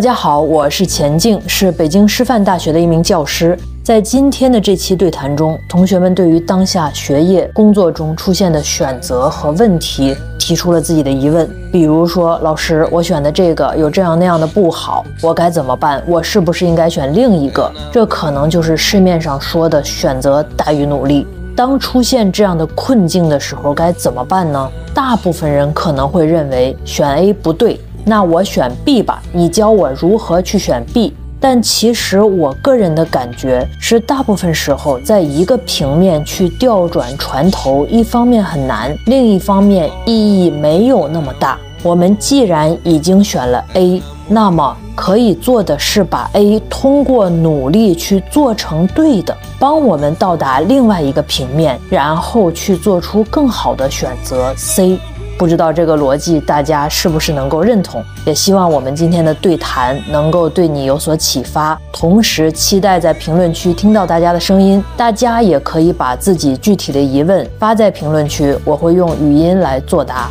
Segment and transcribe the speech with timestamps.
[0.00, 3.54] 大家好，我是钱静，是北京师范大学的一名教师。
[3.82, 16.02] 在今天的这期对谈中，同学们对于当下学业、工作中出现的选择和问题提出了自己的疑问，比如说，老师，我选的这个有这样那样的不好，我该怎么办？
[16.06, 17.70] 我是不是应该选另一个？
[17.92, 21.26] 这可能就是市面上说的选择大于努力。
[21.54, 24.70] 当出现这样的困境的时候，该怎么办呢？
[24.94, 27.78] 大部分人可能会认为选 A 不对。
[28.10, 31.14] 那我选 B 吧，你教我如何去选 B。
[31.38, 41.56] 但其实我个人的感觉是，大部分时候在一个平面去调转船头，一方面很难，另一方面意义没有那么大。
[41.84, 54.98] 我们既然已经选了 A，那么可以做的是把 A 通过努力去做成对的，帮我们到达另外一个平面，然后去做出更好的选择 C。
[55.40, 58.04] 不知道这个逻辑大家是不是能够认同？
[58.26, 64.84] 也希望我们今天的对谈能够对你有所启发，同时期待在评论区听到大家的声音。
[64.98, 70.30] 大家也可以把自己具体的疑问发在评论区，我会用语音来作答。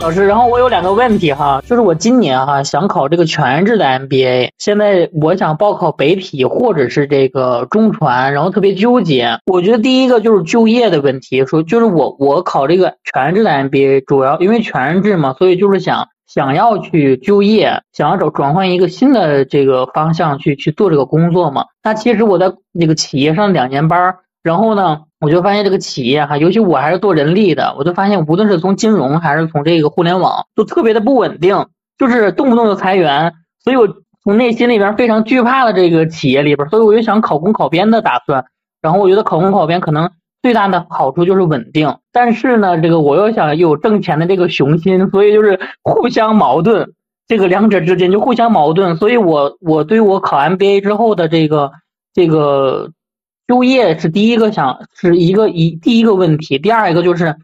[0.00, 9.38] 老师，然后我有两个问题哈，就是我今年哈想考这个全日制的 MBA，现在我想报考北体或者是这个中传，然后特别纠结。
[9.44, 21.66] 我觉得第一个就是就业的问题，说就是我我考这个全日制的 MBA，主要因为全日制嘛，所以就是想想要去就业，想要找转换一个新的这个方向去去做这个工作嘛。
[21.84, 25.02] 那其实我在那个企业上两年班，然后呢。
[25.22, 31.66] 我就发现这个企业哈，尤其我还是做人力的，我就发现无论是从金融还是从这个互联网，都特别的不稳定，
[31.98, 33.86] 就是动不动就裁员，所以我
[34.24, 38.46] 从内心里边非常惧怕的这个企业里边，所以我就想考公考编的打算。
[38.80, 46.94] 然后我觉得考公考编可能最大的好处就是稳定，但是呢，这个我又想有挣钱的这个雄心，所以就是互相矛盾，
[47.28, 48.96] 这个两者之间就互相矛盾。
[48.96, 51.72] 所以我我对我考 MBA 之后的这个
[52.14, 52.92] 这个。
[53.50, 57.34] 就业是第一个想是一个一第一个问题，第二一个就是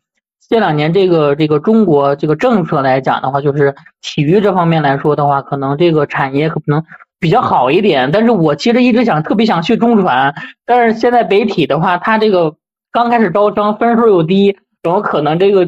[0.48, 6.84] 这两年这个这个中国这个政策来讲的话，就是体育这方面来说的话，可能这个产业可能
[7.18, 8.12] 比较好一点。
[8.12, 10.32] 但是我其实一直想特别想去中传，
[10.64, 12.54] 但是现在北体的话，它这个
[12.92, 15.66] 刚开始招生分数又低，然后可能这个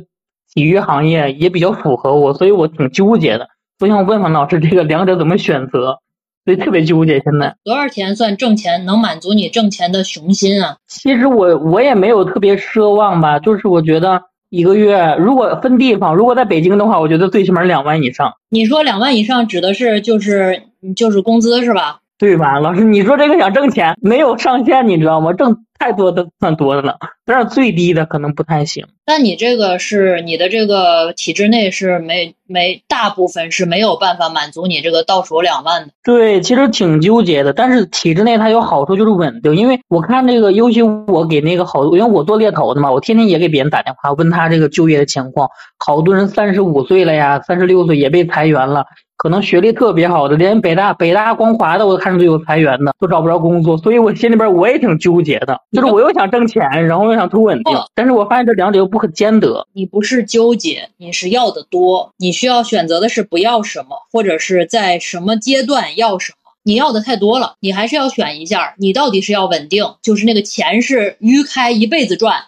[0.55, 3.49] 体育行业也比较符合我，所以我挺纠结的。
[3.81, 5.99] 我想问问老师，这个两者怎么选择？
[6.48, 10.78] 所以特别纠结，现在多少钱算挣钱，能满足你挣钱的雄心啊？
[10.86, 18.32] 其实我我也没有特别奢望吧，就是我觉得一个月如果分地方，如果在北京的话，我觉得最起码两万以上。
[18.48, 20.62] 你说两万以上指的是就是
[20.97, 21.98] 就是工资是吧？
[22.19, 25.33] 对吧，老师，你说这个想挣钱没有上限，你知道吗？
[25.33, 25.65] 挣。
[25.81, 28.89] 太多的算多的了，但是最低的可能不太行。
[29.05, 35.93] 但你这个是你的这个体制内是没没大部分是没有办法满足你这个到手两万的。
[36.03, 37.53] 对，其实挺纠结的。
[37.53, 45.49] 但是体制内它有好处就是稳定，因为我看这个，尤其我给那个好，因为我做猎头的嘛，我天天也给别人打电话问他这个就业的情况。
[45.79, 48.87] 好多人三十五岁了呀，三十六岁也被裁员了。
[49.19, 59.67] 可能学历特别好的，连北大、北大光华的，我都看着都有裁员的，都找不着工作，所以我心里边我也挺纠结的，就是我又想挣钱，然后又想图稳定，但是我发现这两者又不可兼得。
[59.73, 66.37] 你不是纠结，你是要的多，你需要选择的是不要什么，或者是在什么阶段要什么。
[66.62, 72.44] 你要的太多了，你还是要选一下，你到底是要稳定，就是那个钱是淤开一辈子赚，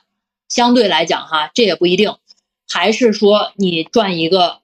[0.49, 2.14] 相对来讲哈，这也不一定，
[2.73, 4.59] 还是说你赚一个。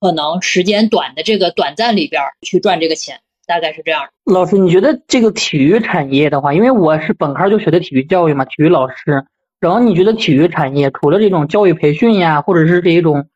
[0.00, 4.32] 可能时间短的这个短暂里边去赚这个钱，大概是这样的。
[4.32, 9.24] 老师，你觉得这个体育产业的话，因为我是本科就学的体育教育嘛，体育老师。
[9.60, 13.28] 然后你觉得体育产业除了这种教育培训呀，或者是这一种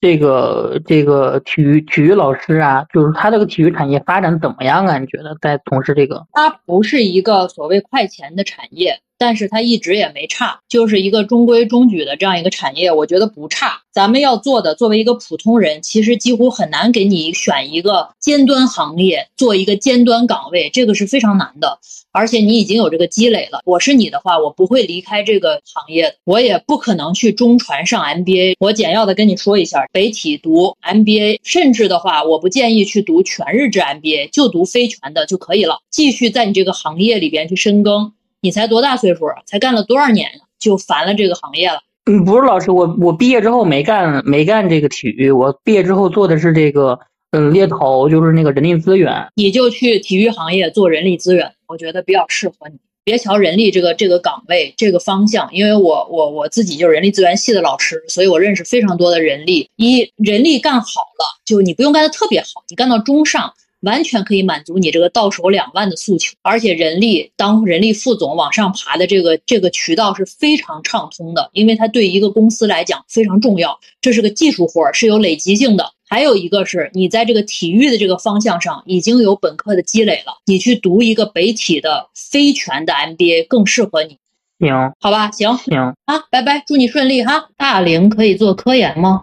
[0.00, 4.98] 这个这个体育体育老师啊，就是他这个体育产业发展怎么样啊？
[4.98, 6.26] 你觉得在从事这个？
[6.32, 9.00] 它不是一个所谓快钱的产业。
[9.20, 13.82] 但是它一直也没差，就是一个中规中矩的这样一个产业，我觉得不差。
[13.92, 21.78] 咱们要做的，作为一个普通人，其实几乎很难给你选一个尖端行业做一个尖端岗位，这个是非常难的。
[22.12, 23.60] 而且你已经有这个积累了。
[23.66, 28.54] 我是你的话，我不会离开这个行业，我也不可能去中传上 MBA。
[28.58, 38.12] 我简要的跟你说一下，北体读 MBA，甚至的话，我不建议去读全日制 MBA，就读非全的就可以了，继续在你这个行业里边去深耕。
[38.40, 39.36] 你才多大岁数啊？
[39.46, 41.80] 才干了多少年就烦了这个行业了？
[42.06, 46.98] 嗯，不是老师，我我毕业之后没干没干这个体育，我毕业之后做的是这个
[47.30, 49.28] 嗯猎头，就是那个人力资源。
[49.34, 52.78] 你就去体育行业做人力资源，我觉得比较适合你。
[53.04, 59.68] 别瞧人力这个这个岗位这个方向，因为我我我自己就是人力资源系的老师，所以我认识非常多的人力。
[59.76, 63.52] 一人力干好了，就你不用干的特别好，你干到中上。
[63.80, 75.92] 完全可以满足你这个到手两万的诉求，而且人力当人力副总往上爬的这个这个渠道是非常畅通的，因为它对一个公司来讲非常重要，这是个技术活儿，是有累积性的。
[76.08, 84.18] 还有一个是你在这个体育的这个方向上已经有本科的积累了，你去读一个北体的非全的 MBA 更适合你。
[84.58, 87.48] 行，好吧，行行啊，拜拜，祝你顺利哈。
[87.56, 89.22] 大龄可以做科研吗？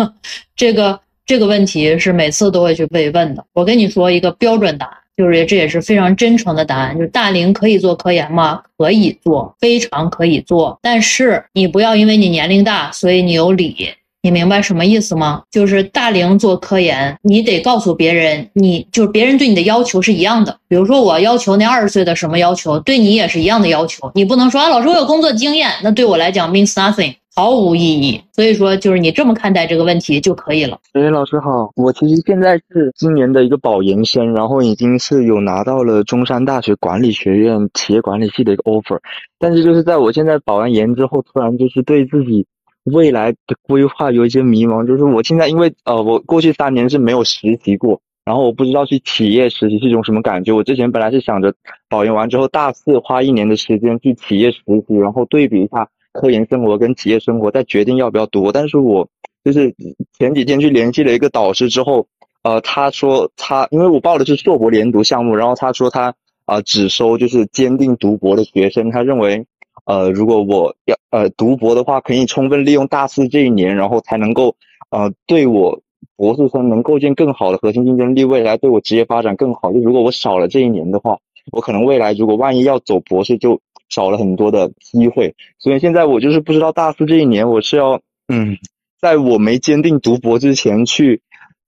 [0.56, 1.00] 这个。
[1.28, 3.44] 这个问题是每次都会去被问的。
[3.52, 8.62] 我跟你说一个标准答案，就是这也是非常真诚的答案，就是大龄可以做科研吗？
[8.78, 10.78] 可以做，非常可以做。
[10.80, 13.90] 但是你不要因为你年龄大，所以你有理。
[14.22, 15.42] 你明白什么意思吗？
[15.50, 20.56] 就是大龄做科研，你得告诉别人，你就是别人对你的要求是一样的。
[20.66, 24.10] 比如说我要求那二十岁的什么要求，对你也是一样的要求。
[24.14, 27.14] 你不能说啊，老师我有工作经验，那对我来讲 means nothing。
[27.38, 30.76] 毫无意义，所以说就是你这么看待这个问题就可以了。
[30.94, 38.98] 哎，老师好，我其实现在是今年的一个保研生，然后已经是有拿到了中山大学管理学院企业管理系的一个 offer，
[39.38, 42.44] 但是就是在我现在保完研之后，突然就是对自己
[42.82, 44.84] 未来的规划有一些迷茫。
[44.84, 50.52] 就是我现在因为呃，我过去三年是没有实习过，然后我不知道去企业实习是一种什么感觉。
[50.52, 51.54] 我之前本来是想着
[51.88, 54.58] 保研完之后大四花一年的时间去企业实
[54.88, 55.88] 习，然后对比一下。
[56.20, 58.50] 科研生活跟企业生活，再决定要不要读。
[58.50, 59.08] 但是我
[59.44, 59.72] 就是
[60.18, 62.08] 前几天去联系了一个导师之后，
[62.42, 66.12] 呃，他说他因为我报的是硕博连读项目，然后他说他
[66.44, 68.90] 啊只收就是坚定读博的学生。
[68.90, 69.46] 他认为，
[69.86, 74.56] 呃，如果我要呃读博的话，可以充分利用大四这一年，然后才能够
[74.90, 75.80] 呃对我
[76.16, 79.72] 博士生能构建更好的核心竞争力，未来对我职业发展更好。
[79.72, 81.18] 就如果我少了这一年的话，
[81.52, 83.60] 我可能未来如果万一要走博士就。
[83.88, 88.58] 少了很多的机会，所以现在我就是不知道大四这一年我是要嗯，
[89.00, 91.22] 在我没坚定读博之前去，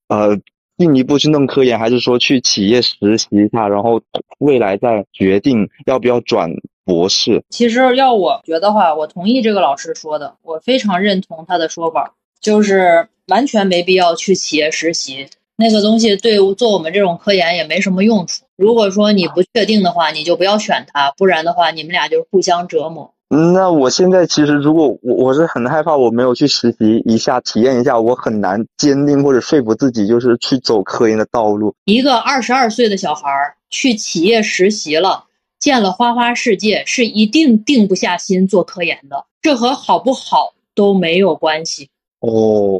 [0.07, 0.39] 呃，
[0.77, 4.01] 进一步去弄科研，还是说去企业实习一下，然后
[4.39, 6.51] 未来再决定要不要转
[6.85, 7.43] 博士。
[7.49, 15.27] 其实要我觉得话，我同意这个老师说的，我非常认同他的说法，就是完全没必要去企业实习。
[15.55, 18.45] 那个东西对做我们这种科研也没什么用处。
[18.61, 23.11] 如果说你不确定的话，你就不要选他，不然的话，你们俩就互相折磨。
[23.27, 31.73] 那我现在其实，如果我我是很害怕，我没有去实习一下，体验一下，我很难坚定或者说服自己，就是去走科研的道路。
[31.85, 33.23] 一个二十二岁的小孩
[33.71, 35.23] 去企业实习了，
[35.59, 39.25] 见了花花世界，是一定定不下心做科研的。
[39.41, 41.89] 这和好不好都没有关系。
[42.19, 42.79] 哦。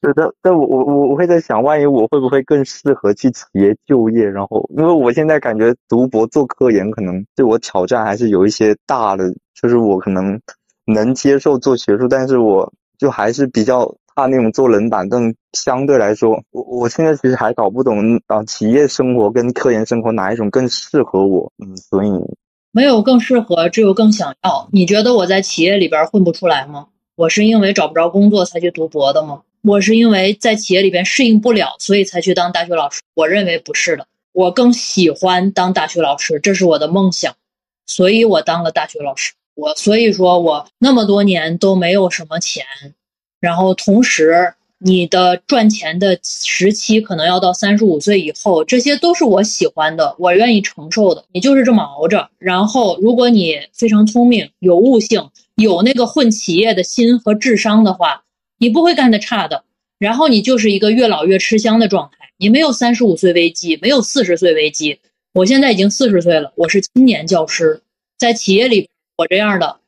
[0.00, 4.24] 对的，但我我我我会在想，万一我会不会更适合去企业就业？
[4.24, 10.40] 然后，因为我现在感觉读博做科研可能对我挑战还是有一些大的，就是我可能
[10.86, 15.34] 能接受做学术，但是我就还是比较怕那种坐冷板凳。
[15.52, 21.52] 相对来说，我我现在其实还搞不懂啊，企业生活跟科研生活哪一种更适合我？
[21.58, 22.10] 嗯，所以
[22.72, 24.68] 没有更适合，只有更想要。
[24.72, 26.86] 你觉得我在企业里边混不出来吗？
[27.16, 29.42] 我是因为找不着工作才去读博的吗？
[29.62, 33.02] 我是因为在企业里边适应不了，所以才去当大学老师。
[33.14, 37.36] 我认为不是的，我更喜欢当大学老师，这是我的梦想，
[37.84, 39.34] 所以我当了大学老师。
[39.54, 42.64] 我所以说我那么多年都没有什么钱，
[43.38, 51.26] 然后同时你的赚钱的时期可能要到三十五岁以后，这些都是我喜欢的，我愿意承受的。
[51.32, 58.22] 你就是这么熬着，然后如果你非常聪明、有悟性、有那个混企业的心和智商的话。
[58.60, 59.64] 你不会干的差的，
[59.98, 62.28] 然后你就是一个越老越吃香的状态。
[62.36, 65.00] 你没有三十五岁危机，没有四十岁危机。
[65.32, 67.80] 我现在已经四十岁了，我是青年教师，
[68.18, 69.80] 在企业里，我这样的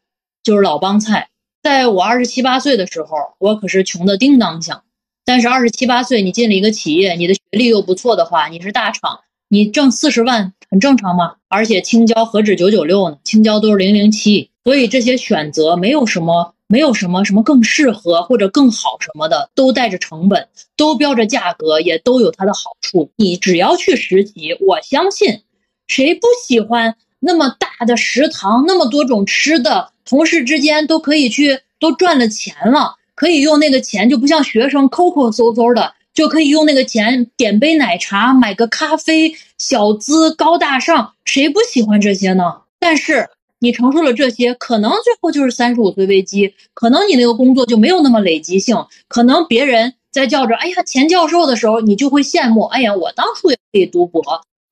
[0.43, 1.29] 就是老帮菜。
[1.63, 4.83] 在我二十七八岁的时候，我可是穷的叮当响。
[5.27, 11.35] 但是二十七八岁，你进了一个企业，你的学历又不错的话，你是大厂，你挣四十万很正常吗？
[11.49, 13.19] 而且青椒何止九九六呢？
[13.23, 16.55] 青椒都是零零七，所以这些选择没有什么。
[16.73, 23.11] 没有什么什么更适合或者更好什么的，都带着成本，都标着价格，也都有它的好处。
[23.17, 25.43] 你只要去实习，我相信，
[25.87, 42.63] 谁不喜欢那么大的食堂，那么多种吃的，同事之间都可以去，都赚了钱了，可以用那个钱，就不像学生抠抠搜搜的，就可以用那个钱点杯奶茶，买个咖啡，小资高大上，谁不喜欢这些呢？
[42.81, 43.29] 但是。
[43.63, 48.77] 你承受了这些，可能最后就是三十五岁危机，可能你那个工作就没有那么累积性，
[49.07, 54.21] 可能别人在叫着“哎呀钱教授”的时候，你就会羡慕“哎呀我当初也可以读博”，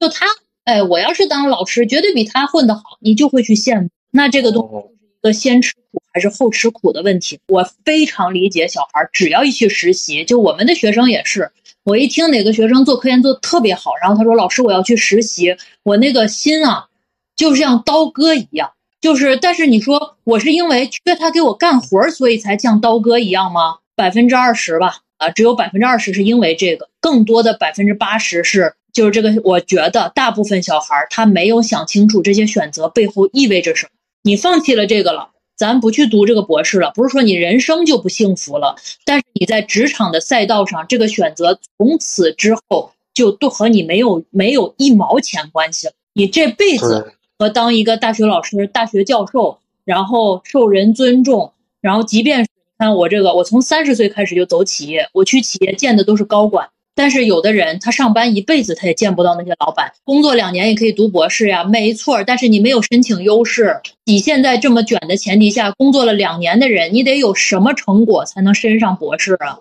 [0.01, 0.27] 就他
[0.65, 3.89] 哎，我要是当老师，绝对比他混得好，你就会去羡慕。
[4.11, 7.39] 那这个东西是一个先吃苦还是后吃苦的问题。
[7.47, 11.53] 我非常理解小孩，只要一去实习，就我们的学生也是。
[11.85, 16.89] 我一听哪个学生做科研做的特别好，然后他说老师我要去实习，我那个心啊，
[17.37, 18.73] 就像刀割一样。
[19.01, 23.79] 就是，但是你说我是因为缺他给我干活，所以才像刀割一样吗？
[23.97, 29.33] 百分之二十吧，啊，只有百分之二十是因为这个，更多的百分之八十是就是这个。
[29.43, 33.91] 我觉得大部分小孩他没有想清楚这些选择背后意味着什么。
[34.23, 38.77] 你放弃了这个了，咱不去读这个博士了，不是说你人生就不幸福了，
[39.07, 47.15] 但是你在职场的赛道上，这个选择从此之后就都和你没有没有一毛钱关系了，你这辈子。
[47.41, 56.69] 和当一个大学老师、大学教授，然后受人尊重，然后即便是看我这个，我从三十岁开始就走企业，我去企业见的都是高管。
[56.95, 62.23] 但是有的人他上班一辈子他也见不到那些老板，工作两年也可以读博士呀，没错。
[62.25, 69.61] 但是你没有申请优势，你现在这么卷的前提下，工作了两年的人，你得有什么成果才能升上博士啊？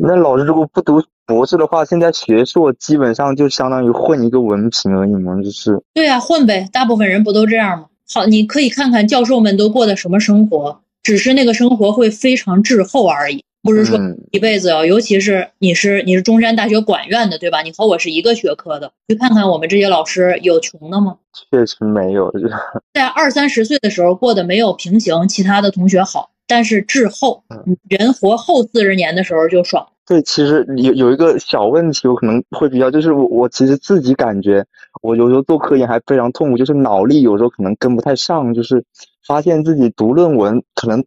[0.00, 5.82] 那老师如果不读博士的话，现在学硕基本上就相当于混一个文凭而已嘛，就是。
[5.94, 7.86] 对呀，混呗，大部分人不都这样吗？
[8.12, 13.98] 好，你可以看看教授们都过的什么生活，只是那个生活会非常滞后而已，不是说
[14.32, 14.84] 一辈子哦。
[14.84, 17.62] 尤其是你是你是中山大学管院的，对吧？
[17.62, 21.16] 你和我是一个学科的，去看看我们这些老师有穷的吗？
[21.50, 22.30] 确实没有，
[22.92, 26.30] 在二三十岁的时候过得没有平行其他的同学好。
[26.46, 27.42] 但是滞后，
[27.88, 29.88] 人活后四十年的时候就爽。
[30.06, 34.66] 对，其实有有一个小问题，我可能会比较，就是我我其实自己感觉，
[35.00, 38.84] 我有时候做科研还非常痛苦，就是脑力有时候可能跟不太上，就是
[39.26, 41.02] 发现自己读论文可能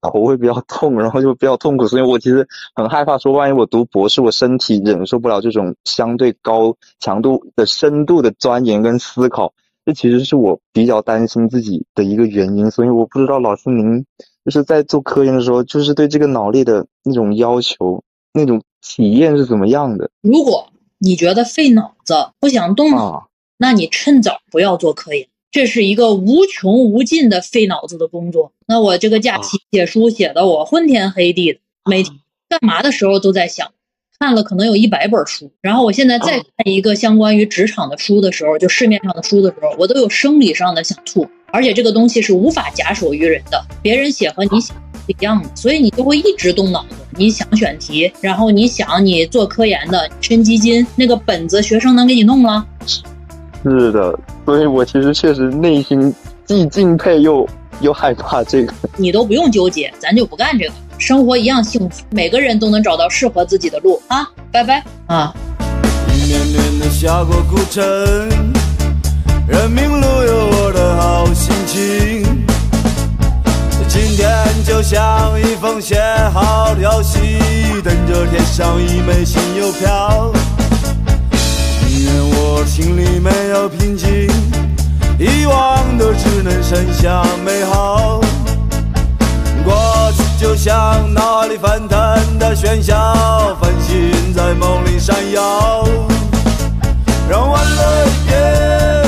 [0.00, 9.52] 头会比较痛，然后就比较痛苦，所以我其实很害怕说，万一我读博士，我身体忍受不了这种相对高强度的深度的钻研跟思考，
[9.84, 12.70] 这其实是我比较担心自己的一个原因。
[12.70, 14.06] 所以我不知道老师您。
[14.44, 18.04] 就是在做科研的时候，就是对这个脑力的那种要求、
[18.36, 20.10] 那种体验是怎么样的？
[20.20, 28.52] 如果你觉得费脑子、不想动脑，那你趁早不要做科研，这是一个无穷无尽的费脑子的工作。
[28.66, 32.14] 那我这个假期写书写的我昏天黑地的，每天
[32.48, 33.72] 干嘛的时候都在想，
[34.18, 41.26] 看了可能有一百本书，然后我现在再看一个相关于职场的书的时候，就市面上的书的时候，我都有生理上的想吐。
[41.52, 44.72] 而且这个东西是无法假手于人的，别人写和你写
[45.06, 46.96] 不一样的，所以你就会一直动脑子。
[47.12, 52.66] 你想选题，然后你想你做科研的申基金，那个本子学生能给你弄了？
[53.62, 57.48] 是的，所以我其实确实内心既敬佩又
[57.80, 58.74] 又害怕这个。
[58.96, 64.28] 你都不用纠结，咱就不干这个，生活一样幸福，每个人都能找到适合自己的路啊！
[64.52, 65.34] 拜拜啊！
[66.12, 67.82] 一年年的下过古城。
[69.48, 72.24] 人民路有我的好心情，
[73.86, 74.28] 今天
[74.64, 76.02] 就像一封写
[76.34, 77.38] 好的消息，
[77.84, 80.32] 等着贴上一枚新邮票。
[81.86, 84.28] 宁愿我心里没有平静，
[85.20, 88.20] 遗忘的只能剩下美好。
[89.64, 90.74] 过去就像
[91.14, 95.86] 脑海里翻腾的喧嚣，繁星在梦里闪耀，
[97.30, 99.05] 让欢乐变。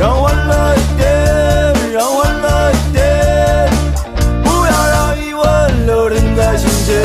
[0.00, 1.08] 让欢乐一点，
[1.92, 3.70] 让欢乐一点，
[4.42, 6.96] 不要让疑问留停在心间。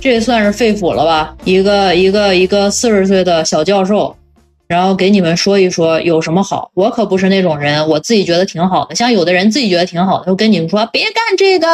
[0.00, 1.34] 这算是肺腑了吧？
[1.44, 4.16] 一个一个一个四十岁的小教授，
[4.66, 6.70] 然后给你们说一说有什么好。
[6.72, 8.94] 我可不是那种人，我自己觉得挺好的。
[8.94, 11.66] 像有的人自己觉得挺好的，就跟你们说别干这个，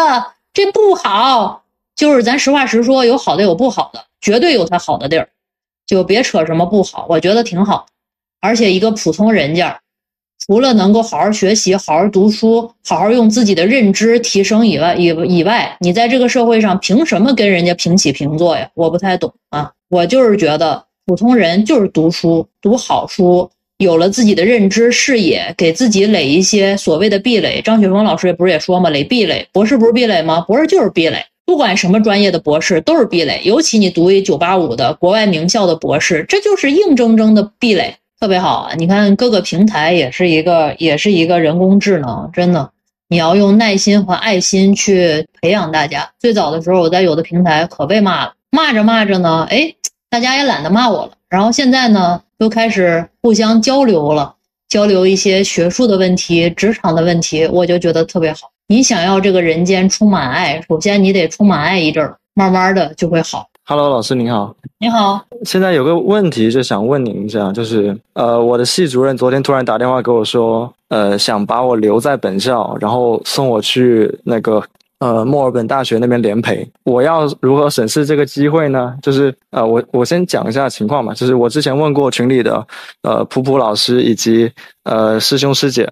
[0.53, 1.63] 这不好。
[1.97, 5.29] 就是咱实话实说，有好的有不好的，绝对有它好的地儿，
[5.87, 7.07] 就别扯什么不好。
[7.09, 7.87] 我觉得挺好，
[8.41, 9.81] 而且一个普通人家，
[10.47, 18.71] 除了能够好好学习、好好读书、好好用自己的认知提升以外，以以外，你在这个社会上凭什么跟人家平起平坐呀？
[18.75, 19.73] 我不太懂啊。
[19.89, 27.63] 我就是觉得普通人就是读书，读好书，有了自己的认知视野，给自己垒一些所谓的壁垒。
[27.63, 30.43] 张雪峰老师也不是也说嘛，垒壁垒，博士不是壁垒吗？
[30.43, 31.25] 博士就是壁垒。
[31.47, 38.75] 不管什么专业的博士都是壁垒，尤其你读一九八五的国外名校的博士，这就是硬铮铮的壁垒，特别好啊！
[38.77, 42.69] 你看各个平台也是一个，也是一个人工智能，真的，
[43.09, 46.11] 你要用耐心和爱心去培养大家。
[46.19, 49.73] 最早的时候，我在有的平台可被骂了，骂着骂着呢，哎，
[50.11, 54.35] 大家也懒得骂我了，然后现在呢，都开始互相交流了。
[54.69, 58.51] 交流一些学术的问题、职场的问题，我就觉得特别好。
[58.69, 63.47] 你想要这个人间充满爱，首先你得充满爱一阵儿，慢慢的就会好。
[63.65, 64.53] Hello，老师您好。
[64.81, 74.61] 你好，现在有个问题就想问您一下，就是呃，我的系主任昨天突然打电话给我说，呃，想把我留在本校，然后送我去那个
[74.99, 76.69] 呃墨尔本大学那边联培。
[76.83, 78.97] 我要如何审视这个机会呢？
[79.01, 82.67] 就是呃，我我先讲一下情况嘛，就是我之前问过群里的
[83.03, 84.51] 呃普普老师以及
[84.83, 85.89] 呃师兄师姐，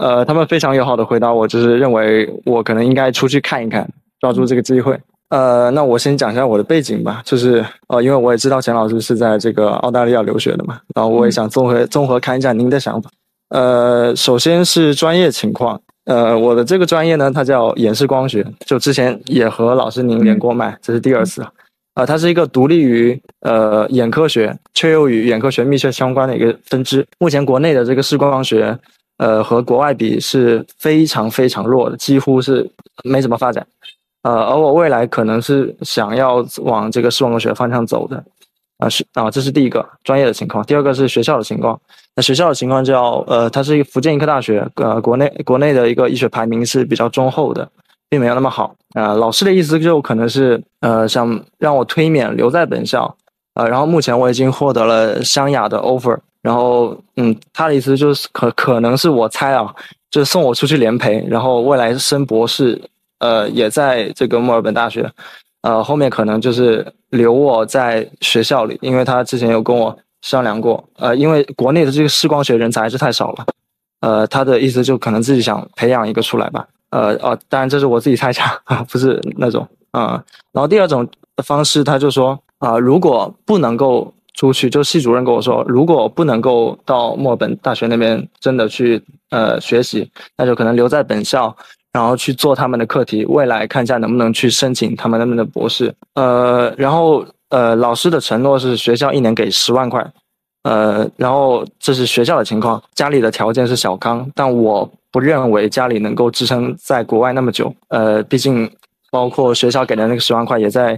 [0.00, 3.86] 呃，他们非常友好的回答我，就是认为我可能应该出去看一看，
[4.18, 4.98] 抓住这个机会。
[5.28, 13.10] 呃，那我先讲一下我的背景吧，就是呃，因为我也知道钱老师是在这个澳大利亚留学的嘛，然后我也想综合综合看一下您的想法。
[13.50, 21.52] 呃，首先是专业情况，呃，我的这个专业呢，它叫演示光学，就之前也和老师您连过麦，这是第二次了。
[21.94, 27.06] 啊、它是一个独立于呃眼科学，却又与眼科学密切相关的一个分支。
[27.18, 28.78] 目前国内的这个视光学，
[29.20, 32.66] 呃，和国外比是非常非常弱的，几乎是
[33.04, 33.66] 没怎么发展。
[34.22, 38.24] 呃，而我未来可能是想要往这个视光学方向走的，
[38.78, 40.64] 啊、是啊，这是第一个专业的情况。
[40.64, 41.78] 第二个是学校的情况，
[42.16, 47.68] 那学校的情况叫呃，它是一个福建医科大学，呃，国内国内的一个医学排名是比较中后的，
[48.08, 48.74] 并没有那么好。
[48.94, 53.14] 呃，老师的意思就可能是呃，想让我推免留在本校，
[53.52, 59.74] 呃，然后目前我已经获得了湘雅的 offer，然后嗯，他的意思就是可可能是我猜啊，
[60.10, 62.80] 就是送我出去联培，然后未来升博士。
[63.22, 65.06] 呃，也在这个墨尔本大学，
[65.60, 73.46] 呃，后面可能就是留我在学校里，因为他之前有跟我商量过，呃，因为国内的这个视光学人才还是太少了，
[74.00, 81.06] 呃，他的意思就可能自己想培养一个出来吧，呃，哦、当然这是我自己猜想啊， 不是那种啊、然后第二种
[81.44, 84.10] 方式，他就说啊、如果不能够
[84.40, 91.54] 出去，就系主任跟我说，如果不能够到墨尔本大学那边真的去呃学习，那就可能留在本校。
[91.92, 95.92] 然后去做他们的课题，未来看一下能不能去申请他们那边的博士。
[96.14, 100.00] 呃，然后呃，老师的承诺是学校一年给十万块，
[100.62, 107.74] 呃，然后这是学校的情况，家里的条件是小康，但我不认为家里能够支撑在国外那么久。
[107.88, 108.70] 呃，毕竟
[109.10, 110.96] 包括学校给的那个十万块也在。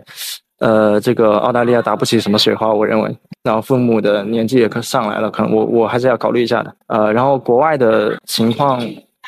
[0.63, 3.17] 呃，这个澳大利亚打不起什么水花，我认为。
[3.43, 6.73] 然后父母的年纪也可上来了，可能我我还是要考虑一下的。
[6.87, 8.81] 呃，然后国外的情况，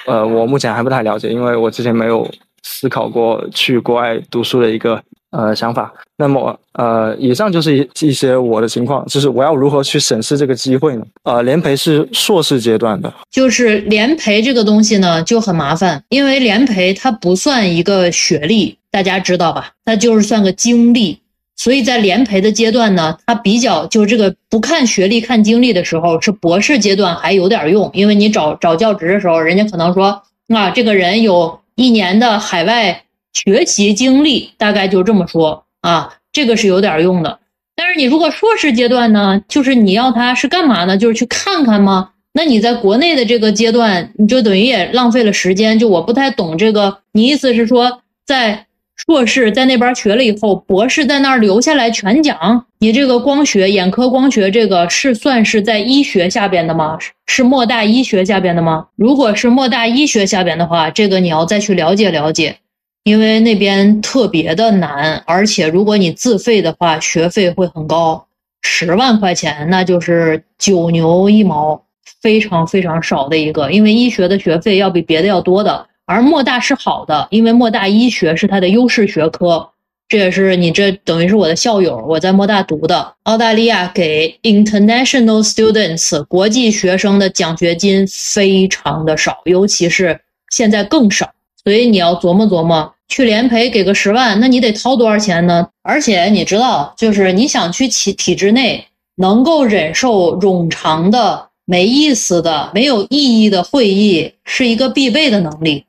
[0.06, 2.30] 呃，我目前还不太了解，因为我之前没有
[2.62, 5.92] 思考过去国外读书的一个呃想法。
[6.16, 11.04] 那么呃，以上就是一一些我的情况，就是我要如何去审视这个机会呢？
[11.24, 19.72] 呃，联培是硕士阶段的，就是联培这个东西呢就很麻烦，因为联培它不算一个学历，大家知道吧？
[19.84, 21.18] 它就是算个经历。
[21.56, 37.38] 所以在联培的阶段呢，它比较就是这个不看学历看经历的时候，是博士阶段还有点用，因为你找找教职的时候，人家可能说啊，这个人有一年的海外学习经历，大概就这么说啊，这个是有点用的。
[37.76, 40.98] 但是你如果硕士阶段呢，就是你要他是干嘛呢？
[40.98, 42.10] 就是去看看吗？
[42.32, 45.78] 那你在国内的这个阶段，你就等于也浪费了时间。
[45.78, 48.66] 就我不太懂这个，你意思是说在。
[48.96, 52.64] 硕士在那边学了以后，博士在那儿留下来全讲。
[52.78, 56.96] 你这个光学、眼科光学这个是算是在医学下边的吗？
[57.26, 58.86] 是莫大医学下边的吗？
[58.96, 62.56] 如果是莫大医学下边的话，这个你要再去了解了解，
[63.02, 68.26] 因为那边特别的难，而且如果你自费的话，学费会很高，
[68.62, 71.82] 十万块钱那就是九牛一毛，
[72.22, 73.70] 非常非常少的一个。
[73.70, 75.86] 因为医学的学费要比别的要多的。
[76.06, 79.70] 而莫大是好的，因为莫大医学是它的优势学科，
[80.08, 83.14] 这也是你这等于是我的校友，我在莫大读的。
[83.22, 91.30] 澳大利亚给 international students 国际学生的奖学金非常的少，尤其是现在更少，
[91.64, 95.66] 所以你要琢磨琢磨，去联培给个十万，那你得掏多少钱呢？
[95.82, 98.86] 而且你知道，就是你想去体体制内，
[99.16, 105.86] 能够忍受冗长的、没意思的、没有意义的会议，是一个必备的能力。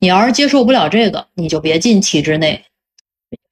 [0.00, 2.64] 你要是接受不了这个，你就别进体制内，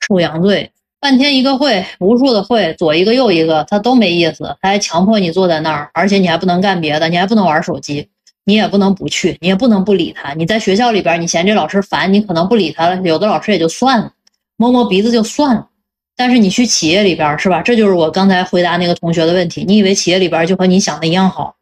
[0.01, 0.71] 受洋罪。
[0.99, 8.09] 半天一个会，无数的会，左一个右一个，他都没意思，他还强迫你坐在那儿，而且你还不能干别的，你还不能玩手机，
[8.47, 10.33] 你也不能不去，你也不能不理他。
[10.33, 14.11] 你在学校里边，你嫌这老师烦，你可能不理他了，有的老师也就算了，
[14.57, 15.69] 摸摸鼻子就算了。
[16.17, 17.61] 但是你去企业里边，是吧？
[17.61, 19.65] 这就是我刚才回答那个同学的问题。
[19.69, 21.55] 你以为企业里边就和你想的一样好？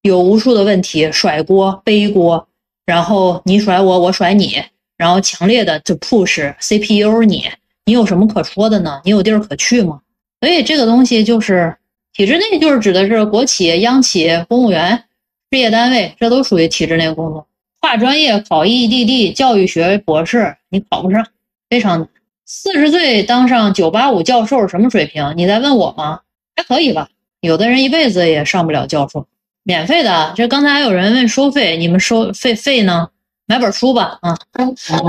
[0.00, 2.48] 有无数的问题，甩锅、背锅。
[2.84, 4.62] 然后你甩我，我甩你，
[4.96, 7.44] 然后强烈的就 push CPU 你，
[7.84, 9.00] 你有什么可说的呢？
[9.04, 10.00] 你有地儿可去吗？
[10.40, 11.76] 所以这个东西就是
[12.12, 15.04] 体制内，就是指的是国企、央企、公务员，
[15.50, 17.46] 事业单位，这都属于体制内工作。
[17.80, 21.26] 跨专业考 EDD 教育学博士，你考不上，
[21.68, 22.08] 非常。
[22.44, 25.32] 四十岁当上九八五教授什么水平？
[25.36, 26.20] 你在问我吗？
[26.54, 27.08] 还可以吧。
[27.40, 29.26] 有的人一辈子也上不了教授，
[29.62, 30.32] 免费的。
[30.36, 33.08] 这刚才还有人问收费，你们收费费呢？
[33.46, 34.38] 买本书吧，啊，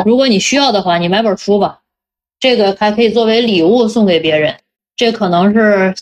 [0.06, 1.80] 如果你需要的话，你买本书吧。
[2.39, 4.54] 这个还可以作为礼物送给别人。
[4.96, 5.96] 这可能是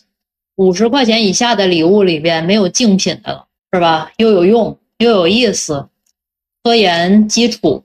[0.56, 4.10] 五十块钱以下的礼物里边没有竞品的了，是吧？
[4.16, 5.86] 又有用又有意思。
[6.64, 7.84] 科研基础、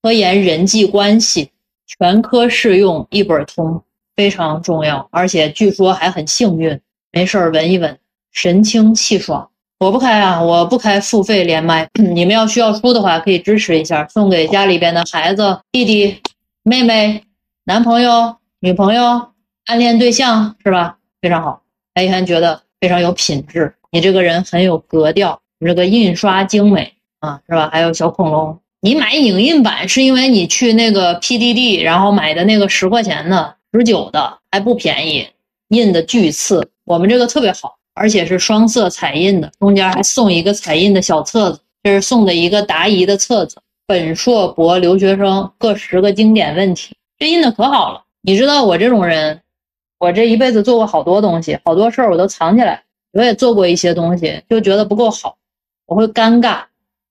[0.00, 1.50] 科研人际关系，
[1.86, 3.82] 全科适用，一本通，
[4.16, 5.06] 非常重要。
[5.12, 6.80] 而且据说还很幸运，
[7.12, 7.98] 没事儿闻一闻，
[8.32, 9.48] 神清气爽。
[9.82, 11.88] 我不开啊，我不开付费连麦。
[11.98, 16.20] 你们要需要书的话，可以支持一下，送给家里边的孩子、弟弟、
[16.62, 17.24] 妹妹、
[17.64, 19.30] 男朋友、女朋友、
[19.66, 20.98] 暗恋对象，是吧？
[21.20, 21.62] 非常好。
[21.94, 26.92] 白，一涵觉得非常有品质，你这个人很有格调，你这个印刷精美。
[27.18, 27.68] 啊，是吧？
[27.72, 35.26] 还有小恐龙，你买影印版是因为你去那个 PDD，然后买的那个十块钱的、十九的还不便宜，
[35.70, 36.70] 印的巨次。
[36.84, 48.02] 我们这个特别好，而且是双色彩印的，中间还送一个彩印的小册子，这是送的一个答疑的册子，本硕博留学生各十个经典问题，这印的可好了。
[48.22, 49.40] 你知道我这种人，
[49.98, 55.36] 我这一辈子做过好多东西，好多事儿我都藏起来，我也做过一些东西，就觉得不够好，
[55.86, 56.62] 我会尴尬。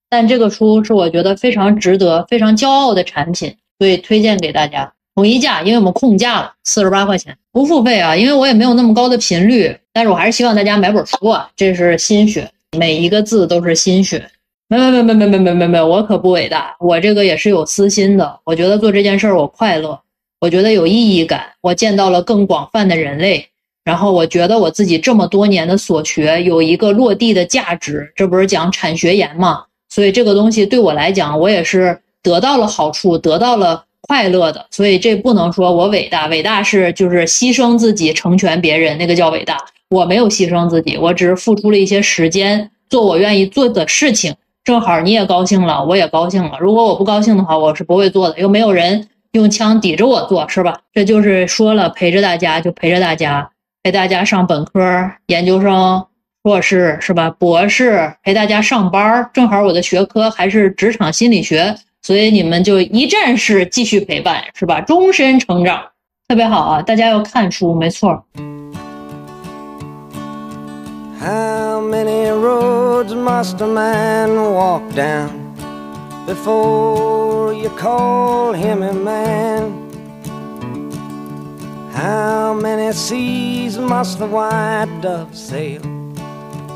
[0.10, 4.94] 但这个书是我觉得非常值得、非常骄傲的产品，所以推荐给大家。
[5.16, 9.78] 统一价，因为我们控价了，四十八块钱，不付费啊，因为我也没有那么高的频率。
[9.94, 14.26] 但是我还是希望大家买本书啊，这是心血，每一个字都是心血。
[14.70, 18.40] 没没没没没没没没没，我可不伟大，我这个也是有私心的。
[18.46, 20.00] 我觉得做这件事儿我快乐，
[20.40, 23.46] 我觉得有意义感，我见到了更广泛的人类，
[23.84, 28.10] 然后我觉得我自己这么多年的所学有一个落地的价值。
[28.16, 29.66] 这不是讲产学研嘛？
[29.90, 34.66] 所以这个东西对我来讲，我也是得到了好处，得到了快乐的。
[34.70, 39.58] 所以这不能说我伟大，伟大是就是牺牲自己成全别人，那个叫伟大。
[39.90, 44.36] 我没有牺牲自己，我只是付出了一些时间做我愿意做的事情。
[44.66, 46.58] 正好你也高兴了，我也高兴了。
[46.60, 48.38] 如果我不高兴的话，我是不会做的。
[48.38, 50.78] 又没有人用枪抵着我做，是吧？
[50.92, 53.50] 这就是说了，陪着大家就陪着大家，
[53.82, 56.06] 陪大家上本科、研究生。
[56.44, 57.30] 硕士是吧？
[57.30, 64.82] 博士陪大家上班，正好我的学科还是职场心理学，所以你们就一站式继续陪伴，是吧？
[64.82, 65.84] 终身成长，
[66.28, 66.82] 特别好啊！
[66.82, 68.26] 大家要看书，没错。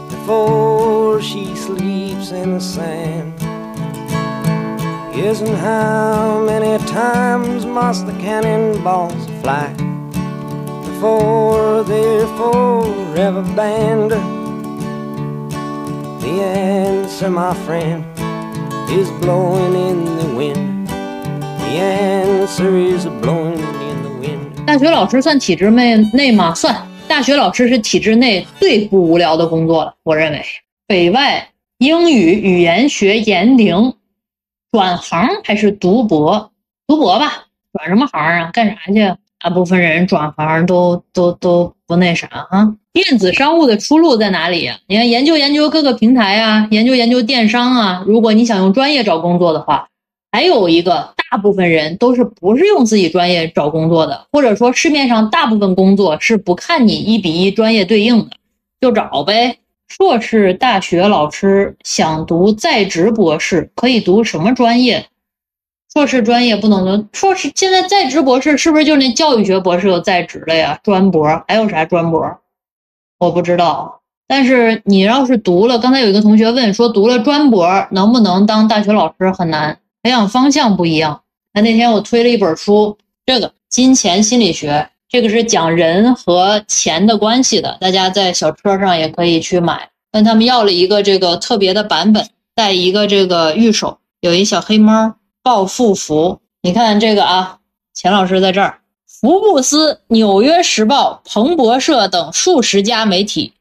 [0.09, 3.44] before she sleeps in the sand.
[5.17, 9.73] Isn't how many times must the cannonballs fly
[10.83, 14.11] before they're forever banned?
[16.19, 18.03] The answer, my friend,
[18.89, 20.89] is blowing in the wind.
[20.89, 24.65] The answer is blowing in the wind.
[24.65, 26.53] 大学老师算体制内内吗？
[26.53, 26.75] 算。
[27.07, 30.43] 大学老师是体制内最不无聊的工作了，我认为。
[30.87, 31.47] 北外
[31.77, 33.93] 英语语言学研零，
[34.75, 36.51] 转行还是读博？
[36.85, 38.49] 读博吧，转什么行啊？
[38.51, 39.15] 干啥去？
[39.39, 42.75] 大部分人转行都都都不那啥哈。
[42.91, 44.69] 电子商务的出路在哪里？
[44.87, 48.03] 你看，研究研究各个平台啊，研究研究电商啊。
[48.05, 49.87] 如果你想用专业找工作的话。
[50.33, 58.31] 还有一个，大部分人都是不是用自己专业找工作的，或者说市面上大部分工作是不看你一比一专业对应的，
[58.81, 59.59] 就找呗。
[59.87, 65.07] 硕士大学老师想读在职博士，可以读什么专业？
[65.93, 67.07] 硕士专业不能读。
[67.13, 70.77] 硕士现在在职博士是不是就那教育学博士有在职的呀？
[70.83, 72.39] 专博还有啥专博？
[73.19, 74.01] 我不知道。
[74.27, 79.31] 但是你要是读了，刚才有一个同学问说，读了专博能不能当大学老师？
[79.31, 79.79] 很难。
[80.01, 81.21] 培养方向不一样。
[81.53, 84.71] 那那天我推了一本书，这个《金钱心理学》，
[85.07, 87.77] 这个是讲人和钱的关系的。
[87.79, 89.89] 大家在小车上也可以去买。
[90.11, 96.39] 问他们要了一个这个特别的版本，带一个这个玉手，有一小黑猫，暴富福。
[96.61, 97.59] 你看这个啊，
[97.93, 98.79] 钱老师在这儿。
[99.07, 103.53] 福布斯、纽约时报、彭博社等数十家媒体，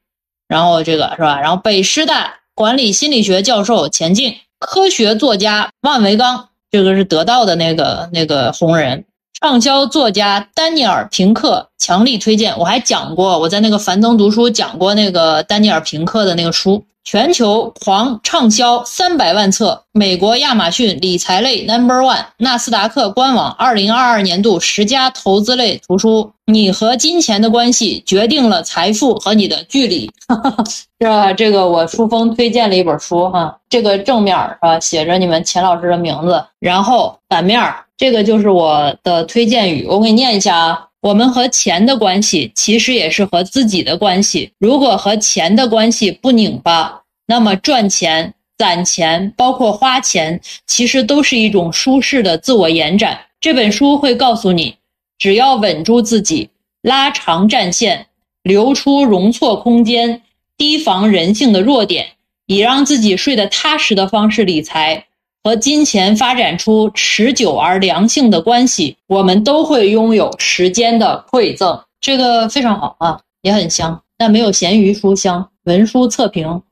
[0.49, 1.41] 然后这个是吧？
[1.41, 4.35] 然后北师大管理心理学教授钱静。
[4.59, 9.05] 科学作家万维刚，这个是得到的那个那个红人。
[9.45, 12.59] 畅销作家丹尼尔平克强力推荐。
[12.59, 16.83] 我还讲过，我在那个樊登读书讲过那个丹尼尔平克的那个书。
[17.05, 26.33] 全球狂畅销三百万册，美国亚马逊理财类 Number One，纳斯达克官网二零二二年度十佳投资类图书。
[26.47, 30.11] 你和金钱的关系决定了财富和你的距离。
[30.99, 31.31] 是吧？
[31.35, 40.89] 这个我书封推荐了一本书哈，这个正面儿啊写着你们钱老师的名字，然后反面儿这个就是我的推荐语，我给你念一下啊。
[41.01, 44.51] 我们和钱的关系其实也是和自己的关系。
[44.59, 53.21] 如果和钱的关系不拧巴，那么赚钱、攒钱，包括花钱，其实都是一种舒适的自我延展。
[53.39, 54.77] 这本书会告诉你，
[55.19, 56.49] 只要稳住自己，
[56.81, 58.07] 拉长战线，
[58.43, 60.23] 留出容错空间，
[60.57, 62.07] 提防人性的弱点，
[62.47, 65.05] 以让自己睡得踏实的方式理财。
[65.45, 71.79] 和金钱发展出持久而良性的关系，我们都会拥有时间的馈赠。
[72.01, 75.51] 这个非常好啊，也很香，但没有闲鱼书香。
[75.65, 76.63] 文书测评，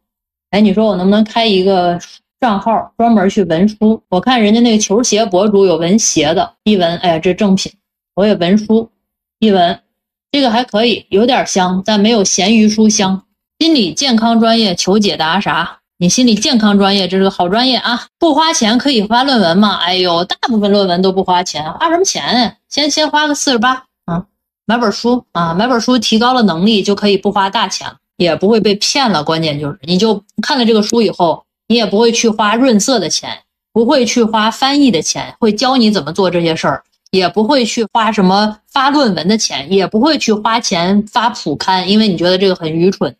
[0.50, 2.00] 哎，你说我能不能开一个
[2.40, 4.02] 账号专门去文书？
[4.08, 7.70] 我看人家那个球鞋博主有文鞋的，一闻，哎呀，这正品。
[8.14, 8.88] 我也文书，
[9.38, 9.78] 一闻，
[10.30, 13.22] 这个还可以，有点香，但没有闲鱼书香。
[13.58, 15.80] 心理健康专业求解答啥？
[15.98, 18.07] 你心理健康专业，这是个好专业啊！
[18.18, 19.76] 不花钱可以发论文吗？
[19.76, 22.57] 哎呦，大部分论文都不花钱，花什么钱？
[22.68, 24.24] 先先花个四十八啊，
[24.66, 29.22] 买本书啊，买本书提高了能力就可以不花大钱了，也不会被骗了。
[29.22, 33.38] 关键就是你就看了这个书以后，你也不会去花润色的钱，
[33.72, 36.83] 不会去花翻译的钱，会教你怎么做这些事儿。
[37.12, 43.14] 也不会去花什么发论文的钱，也不会去花钱发普刊，因为你觉得这个很愚蠢。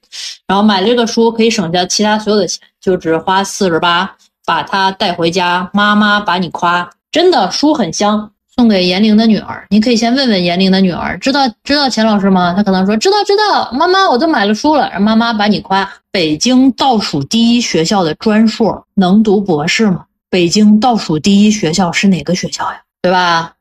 [0.47, 4.11] 然后买这个书可以省下其他所有的钱，就只花四十八，
[4.47, 6.89] 把它带回家，妈妈把你夸。
[7.11, 9.67] 真的书很香，送给严玲的女儿。
[9.69, 12.55] 你可以先问问严玲的女儿，知道知道钱老师吗？
[12.55, 15.87] 她可能说知道知道，妈妈我都买了书了，让妈妈把你夸。
[16.11, 20.07] 北京倒数第一学校的专硕能读博士吗？
[20.31, 22.81] 北京倒数第一学校是哪个学校呀？
[23.03, 23.53] 对吧？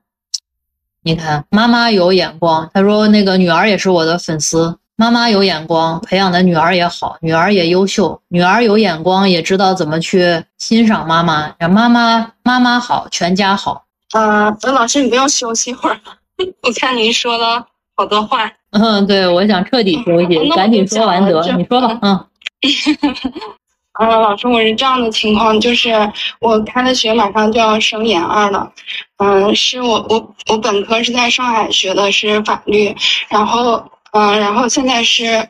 [1.04, 2.70] 你看，妈妈有眼光。
[2.74, 13.84] 他说：“那个女儿也是我的粉丝，妈妈有眼光，培养的女儿也好，女儿也优秀，女儿有眼光，也知道怎么去欣赏妈妈，让妈妈妈妈好，全家好。”
[14.14, 16.14] 啊，那老师你不用休息一会儿吗？
[16.62, 18.52] 我看您说了好多话。
[18.72, 21.42] 嗯，对，我想彻底休息，赶紧说完得。
[21.58, 22.26] 你说吧，嗯。
[24.02, 25.92] 啊，老师，我是这样的情况，就是
[26.40, 28.74] 我开的学马上就要升研二了，
[29.18, 32.96] 嗯，是我我我本科是在上海学的是法律，
[33.30, 35.48] 然后嗯，然后现在是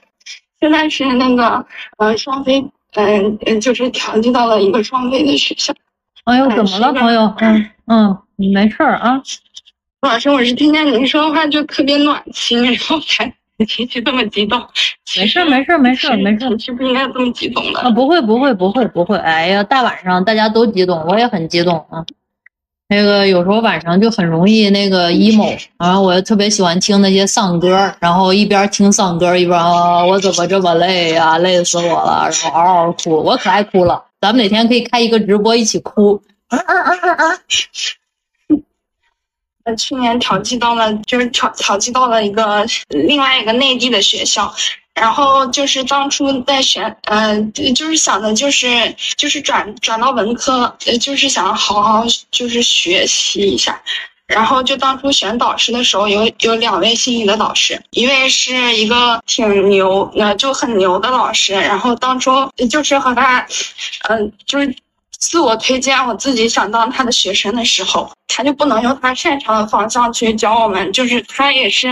[0.60, 1.66] 现在是那个
[1.98, 2.60] 呃双非，
[2.96, 5.74] 嗯嗯，就是调剂到了一个双非的学校。
[6.26, 7.34] 哎呦，怎么了，朋友？
[7.38, 9.22] 嗯嗯，你没事儿啊？
[10.02, 13.34] 老师，我是听见您说话就特别暖心，然后才。
[13.68, 14.60] 情绪这么激动，
[15.17, 17.89] 没事没事没事没事，情绪不应该这么激动的啊！
[17.89, 22.06] 不会不会不会不会，哎呀，大晚上大家都激动，我也很激动啊。
[22.88, 34.04] 那个有时候晚上就很容易那个 emo，然后我特别喜欢听那些丧歌，然后一边听丧歌一边啊，我怎么这么累呀，累死我了，然后嗷嗷哭，我可爱哭了。
[34.19, 36.21] 咱们哪天可以开一个直播一起哭？
[36.50, 37.38] 啊啊啊啊啊！
[39.63, 44.52] 呃，去年调剂到了，就是调调剂到了一个另外一个内地的学校，
[44.93, 53.82] 然后就是当初在选，嗯，就是想的就是就是转转到文科，就是想好好就是学习一下，
[54.27, 62.32] 然后就当初选导师的时候有有两位心仪的导师，一位是一个挺牛，呃，就很牛的老师，然后当初
[62.69, 63.45] 就是和他，
[64.10, 64.75] 嗯，就是。
[65.23, 70.91] 自我推荐，我自己想当他的学生的时候，他就不能用他擅长的方向去教我们。
[70.91, 71.89] 就是他也是，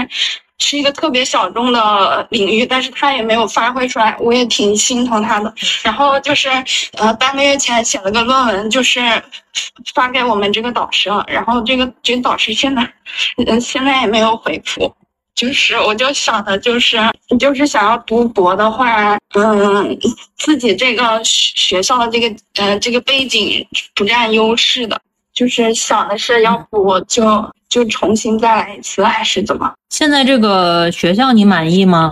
[0.60, 5.54] 是一个特别小众的领域，但是他也没有发挥出来，我也挺心疼他的。
[5.84, 6.50] 然后就是，
[6.98, 9.02] 呃，半个月前写了个论文，就是
[9.94, 11.26] 发给我们这个导师了。
[11.28, 12.84] 然后这个这个导师现在，
[13.48, 14.94] 嗯，现在也没有回复。
[15.34, 16.98] 就是，我就想的，就是，
[17.40, 19.98] 就是想要读博的话，嗯，
[20.36, 25.00] 自己这个学校的这个，呃，这个背景不占优势的，
[25.40, 29.74] 就是想的是，要不我就就重新再来一次，还是怎么？
[29.90, 32.12] 现在这个学校你满意吗？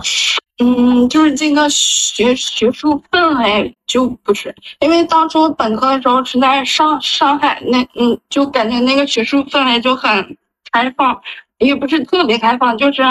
[0.60, 10.10] 嗯，就是这个学学术氛围就不是，因为当初本科的时候是在上上海，那嗯，就感觉那个学术氛围就很
[10.72, 11.20] 开放。
[11.58, 13.02] 也不是特别开放，就是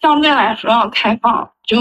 [0.00, 1.48] 相对来说要开放。
[1.64, 1.76] 就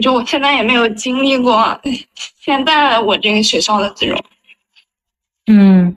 [0.00, 1.78] 就我现在也没有经历过
[2.40, 4.24] 现在我这个学校的这种。
[5.48, 5.96] 嗯，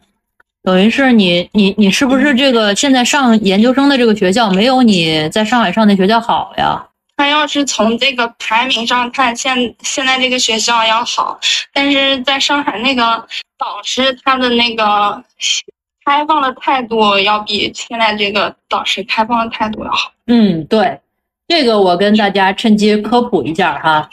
[0.70, 6.86] 等于是你你你是不是这个现在上研究生的这个学校没有你在上海上的学校好呀？
[7.18, 11.38] 他要是从这个排名上看，现现在这个学校要好，
[11.74, 13.04] 但是在上海那个
[13.58, 15.22] 导师他的那个
[16.06, 20.12] 开放的态度要比现在这个导师开放的态度要好。
[20.28, 20.98] 嗯，对，
[21.50, 24.10] 这个我跟大家趁机科普一下哈，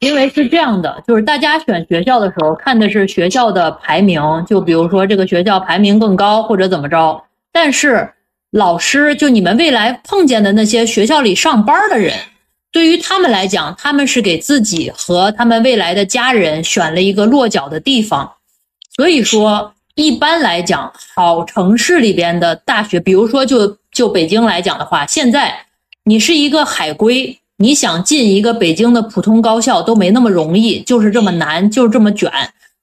[0.00, 8.12] 因为是这样的，就是大家选学校的时候看的是学校的排名，就比如说这个学校排名更高或者怎么着，但是
[8.50, 12.14] 老师就你们未来碰见的那些学校里上班的人，
[12.70, 18.32] 对于他们来讲，他们是给自己和他们未来的家人选了一个落脚的地方，
[18.96, 19.74] 所以说。
[20.00, 25.52] 一般来讲，好城市里边的大学，比如说就就北京来讲的话，现在
[26.04, 32.30] 你是一个海归，你想进一个北京的普通高校都没那么容易，就是这么难，就是这么卷。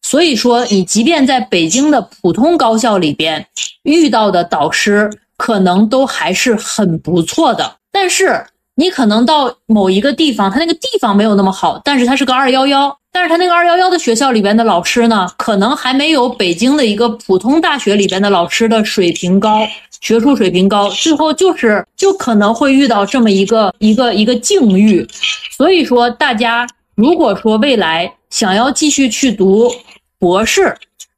[0.01, 3.47] 所以说，你即便在北京的普通高校里边
[3.83, 7.77] 遇到的导师，可能都还是很不错的。
[7.91, 12.95] 但是你可能到某一个地方，他那个地方没有那么好，但是他是个二幺幺。
[13.15, 19.65] 但是他那个二幺幺的学校里边的老师呢，可能还没有北京的一个普通大学里边的老师的水平高，
[20.01, 20.89] 学术水平高。
[20.89, 25.08] 最后就是就可能会遇到这么一个一个一个境遇。
[25.56, 29.71] 所以说，大家如果说未来想要继续去读
[30.19, 30.75] 博士，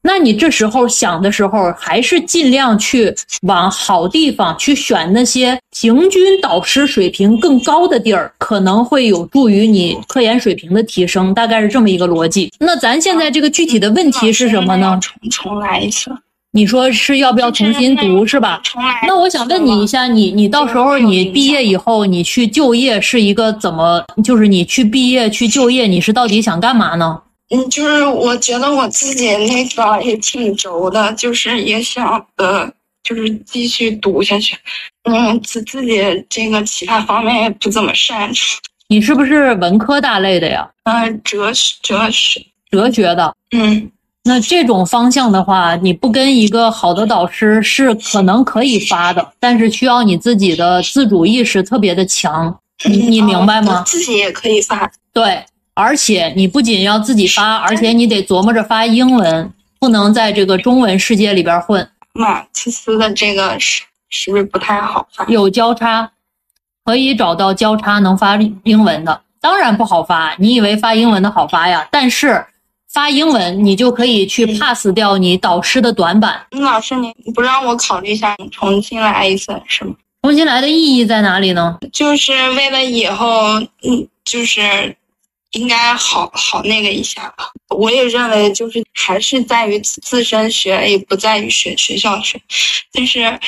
[0.07, 12.49] 那你这时候想的时候，还是尽量去往好地方去选那些平均导师水平更高的地儿，可能会有助于你科研水平的提升，大概是这么一个逻辑。
[12.59, 14.97] 那咱现在这个具体的问题是什么呢？
[15.01, 16.09] 重重来一次。
[16.53, 18.61] 你说是要不要重新读是吧？
[19.05, 24.01] 那我想问你一下，你你到时候你毕业以后，你去就业是一个怎么？
[24.23, 27.19] 就是你去毕业去就业，你是到底想干嘛呢？
[27.49, 32.69] 嗯，就是我觉得我自己那个也挺轴的，就是也想呃，
[33.03, 34.57] 就是继续读下去。
[35.03, 38.59] 嗯，自自己这个其他方面也不怎么擅长。
[38.89, 40.69] 你是不是文科大类的呀？
[40.83, 43.33] 嗯，哲学，哲学，哲学的。
[43.51, 43.89] 嗯，
[44.25, 52.57] 那这种方向的话，你不跟一个好的导师是可能可以发的，但是需要你自己的自主意识特别的强。
[52.85, 53.83] 你你明白吗？
[53.87, 54.91] 自己也可以发。
[55.13, 55.45] 对。
[55.79, 61.87] 而且你不仅要自己发，而且你得琢磨着发英文，不能在这个中文世界里边混。
[62.13, 65.23] 马克思的这个是是不是不太好发？
[65.25, 66.11] 有交叉，
[66.83, 70.35] 可以找到交叉能发英文的，当然不好发。
[70.39, 71.87] 你以为发英文的好发呀？
[71.91, 72.43] 但是
[72.91, 76.43] 发英文你就可以去 pass 掉你导师的短板。
[76.49, 79.93] 老师，你不让我考虑一下，重新来一次是吗？
[80.23, 81.77] 重新来的意义在哪里呢？
[81.93, 84.95] 就是为了以后，嗯，就是。
[85.51, 92.39] 应该好好那个一下吧，我也认为就是还是在于自身学，也不在于学学校学，
[92.91, 93.39] 但是，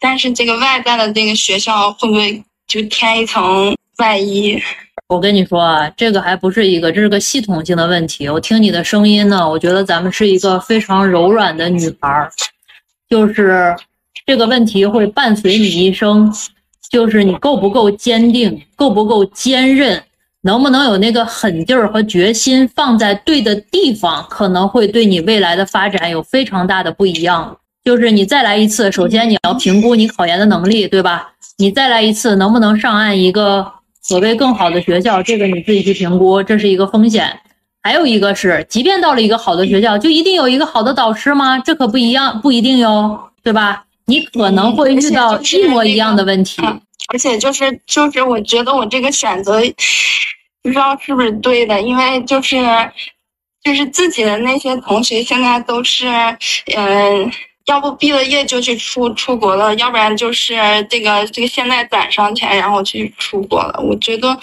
[0.00, 4.60] 但是这个外在的这个学校会不会就添一层外衣？
[5.08, 8.28] 我跟你说啊，这个还不是一个，这是个系统性的问题。
[8.28, 12.32] 我听你的声音呢，我觉得咱们是一个非常柔软的女孩儿，
[13.08, 13.74] 就是
[14.26, 16.28] 这个问题会伴随你一生，
[16.90, 20.02] 就是你够不够坚定，够不够坚韧。
[20.46, 27.58] 能不能有那个狠劲儿和决心放在对的地方，可能会对你未来的发展有非常大的不一样。
[27.84, 31.32] 就是你再来一次，首先你要评估你考研的能力，对吧？
[31.58, 33.66] 你再来一次，能不能上岸一个
[34.00, 37.40] 所谓更好的学校，这个你自己去评估，这是一个风险。
[37.82, 41.58] 还有一个是，即便到了一个好的学校，就一定有一个好的导师吗？
[41.58, 43.82] 这可不一样，不一定哟，对吧？
[44.06, 46.62] 你可能会遇到一模一样的问题。
[47.12, 49.60] 而且就是就是，我觉得我这个选择。
[50.66, 52.56] 不知道是不是对的，因为就是，
[53.62, 56.08] 就是自己的那些同学现在都是，
[56.74, 57.30] 嗯，
[57.66, 60.56] 要不毕了业就去出出国了，要不然就是
[60.90, 63.80] 这个这个现在攒上钱然后去出国了。
[63.80, 64.36] 我觉得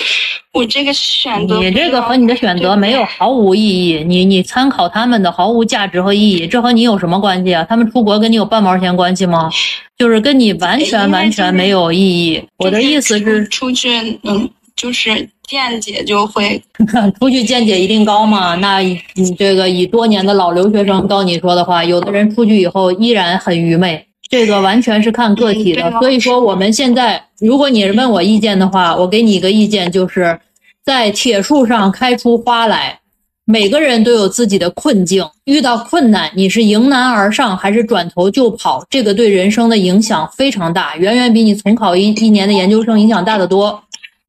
[0.54, 7.66] 我这个选择，你这个和你的选择没有毫无意义，你你参考他们的毫无价值和意义，这和你有什么关系啊？
[7.68, 9.52] 他们出国跟你有半毛钱关系吗？
[9.98, 12.42] 就是跟你完全完全没有意义。
[12.60, 14.50] 我的意思是出去，嗯。
[14.76, 16.62] 就是见解就会
[17.20, 18.56] 出去见解一定高嘛？
[18.56, 25.92] 那你这个以多年的老留学生告你说的话，有的人出去以后依然很愚昧，这个完全是看个体的。
[26.00, 30.40] 所以说我们现在，如果你问我意见的话，我给你一个意见，就是
[30.84, 33.00] 在铁树上开出花来。
[33.46, 38.82] 每个人都有自己的困境，遇到困难，你是迎难而上还是转头就跑？
[38.90, 43.84] 这个对人生的影响非常大，远远比你重考一一年的研究生影响大得多。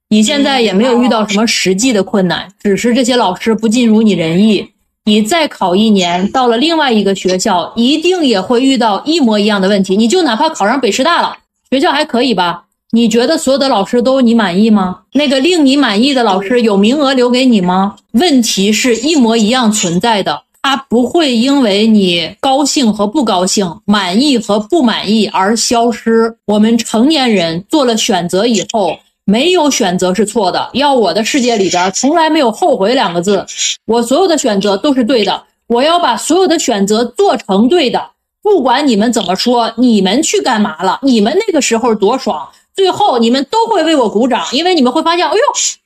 [0.08, 4.70] 你现在也没有遇到什么实际的困难，只是这些老师不尽如你人意。
[5.06, 9.96] 你再考一年，到了另外一个学校，一定也会遇到一模一样的问题。
[9.96, 11.36] 你就哪怕考上北师大了，
[11.70, 12.64] 学校还可以吧？
[12.92, 15.00] 你觉得所有的老师都你满意吗？
[15.14, 17.96] 那个令你满意的老师有名额留给你吗？
[18.12, 26.36] 问题是一模一样存在的，他不会因为你高兴和不高兴、满意和不满意而消失。
[26.46, 30.70] 我们成年人做了选择以后，没有选择是错的。
[30.74, 33.44] 要我的世界里边从来没有后悔两个字，
[33.86, 35.44] 我所有的选择都是对的。
[35.66, 38.10] 我要把所有的选择做成对的，
[38.42, 40.98] 不管你们怎么说，你们去干嘛了？
[41.02, 45.42] 你们那个时候多爽，最后你们都会为我鼓掌，因为你们会发现，哎呦，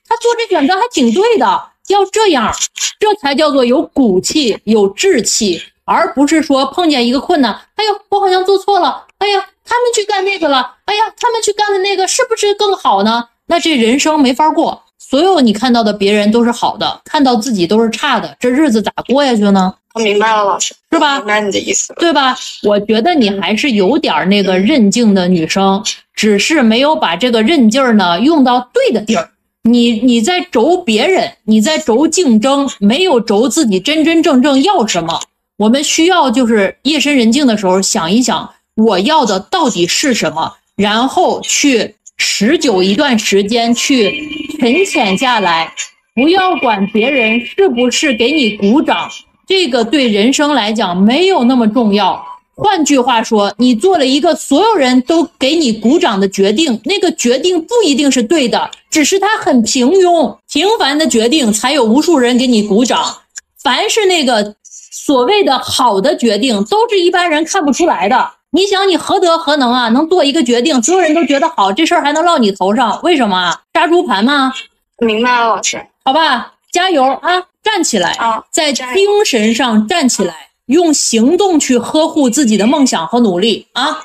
[0.09, 1.47] 他做这选择还挺对的，
[1.89, 2.53] 要这样，
[2.99, 13.29] 这才叫做有骨气、有志气，而不是说碰见一个困难，哎呦，我好像做错了，哎呀，他们去干那个了，哎呀，他们去干的那个是不是更好呢？
[13.47, 14.83] 那这人生没法过。
[14.99, 19.75] 所有你看到的别人都是好的，看到自己都是差的，这日子咋过下去呢？
[19.95, 21.17] 我明白了，老师，是吧？
[21.19, 21.97] 明白你的意思了。
[21.99, 22.37] 对吧？
[22.63, 25.83] 我觉得你还是有点那个韧劲的女生，
[26.15, 29.31] 只是没有把这个韧劲儿呢用到对的地儿。
[29.63, 35.19] 你你在轴别人，你在轴竞争，没有轴自己真真正正要什么。
[35.57, 38.49] 我们需要就是夜深人静的时候想一想，
[38.79, 44.13] 我要的到底是什么，然后去持久一段时间去
[44.61, 45.73] 沉潜下来，
[46.15, 49.11] 不要管别人是不是给你鼓掌。
[49.49, 52.25] 这个对人生来讲没有那么重要。
[52.55, 63.17] 换句话说，你做了一个所有人都给你鼓掌的决定，那个决定不一定是对的，只是它很平庸、平凡的决定才有无数人给你鼓掌。
[63.61, 68.38] 凡是那个所谓的好的决定，都是一般人看不出来的。
[68.51, 69.89] 你想，你何德何能啊？
[69.91, 73.01] 能做一个决定，所有人都觉得好，这事儿还能落你头上？
[73.03, 73.61] 为什么啊？
[73.75, 74.53] 杀猪盘吗？
[74.99, 75.87] 明白了，老师。
[76.05, 77.43] 好吧，加油啊！
[77.63, 80.35] 站起来啊在精神上站起来，
[80.67, 83.99] 用行动去呵护自己的梦想和努力啊！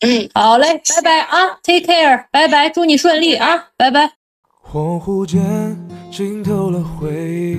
[0.00, 4.12] 嗯，好嘞，拜拜啊，take care，拜拜，祝你顺利啊，拜拜。
[4.70, 5.76] 恍惚间
[6.12, 7.56] 浸透了回忆，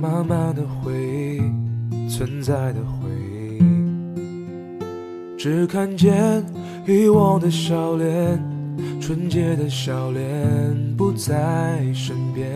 [0.00, 3.01] 慢慢的回忆，存在的回忆，
[5.42, 6.40] 只看见
[6.86, 8.40] 遗忘的笑脸，
[9.00, 12.46] 纯洁的笑脸不在身边，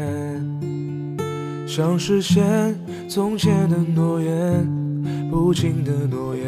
[1.67, 2.73] 想实现
[3.09, 4.65] 从前的诺言，
[5.29, 6.45] 不轻的诺言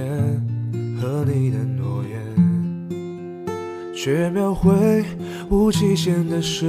[1.03, 2.17] 和你的诺言。
[3.93, 4.71] 却描绘
[5.51, 6.65] 无期限的事，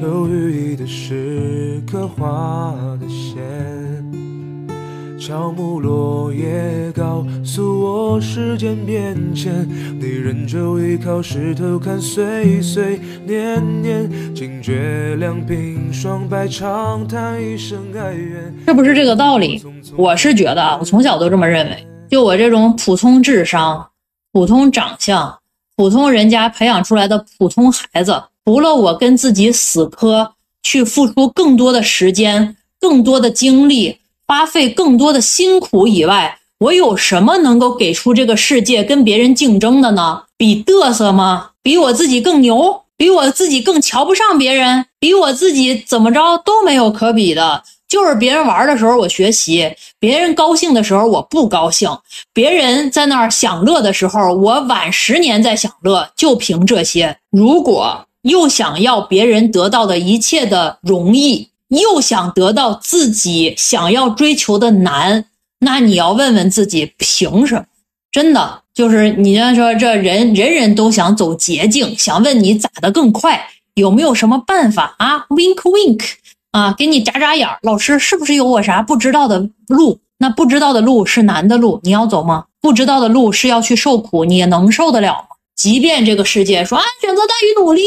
[0.00, 4.29] 有寓意的事，刻画的线。
[5.20, 9.68] 乔木落叶告诉我时间变迁，
[10.00, 18.54] 你仍旧依靠石头看岁岁年年，惊觉两鬓霜白长叹一声哀怨。
[18.66, 19.62] 这不是这个道理，
[19.94, 21.86] 我是觉得啊，我从小都这么认为。
[22.08, 23.86] 就我这种普通智商、
[24.32, 25.38] 普通长相、
[25.76, 33.98] 普通人家培养出来的普通孩子，除了我跟自己死磕，去付出更多的时间、更多的精力，
[34.30, 40.22] 花费更多的辛苦以外，我有什么能够给出这个世界跟别人竞争的呢？
[40.36, 41.50] 比嘚瑟吗？
[41.64, 42.82] 比我自己更牛？
[42.96, 44.86] 比我自己更瞧不上别人？
[45.00, 47.64] 比我自己怎么着都没有可比的。
[47.88, 49.68] 就是别人玩的时候我学习，
[49.98, 51.90] 别人高兴的时候我不高兴，
[52.32, 57.16] 别人在那儿享乐的时候我晚十年在享乐，就凭这些。
[57.32, 61.48] 如果又想要别人得到的一切的容易，
[61.78, 65.24] 又想得到自己想要追求的难，
[65.60, 67.64] 那你要问问自己凭什么？
[68.12, 76.02] 真的就是你要说这人人人都想走捷径，想问你咋的更快，有没有什么办法啊？Wink wink
[76.50, 77.58] 啊，给你眨眨眼儿。
[77.62, 80.00] 老师是不是有我啥不知道的路？
[80.18, 82.46] 那不知道的路是难的路，你要走吗？
[82.60, 85.36] 不知道的路是要去受苦，你能受得了吗？
[85.54, 87.82] 即便这个世界说啊，选择大于努力，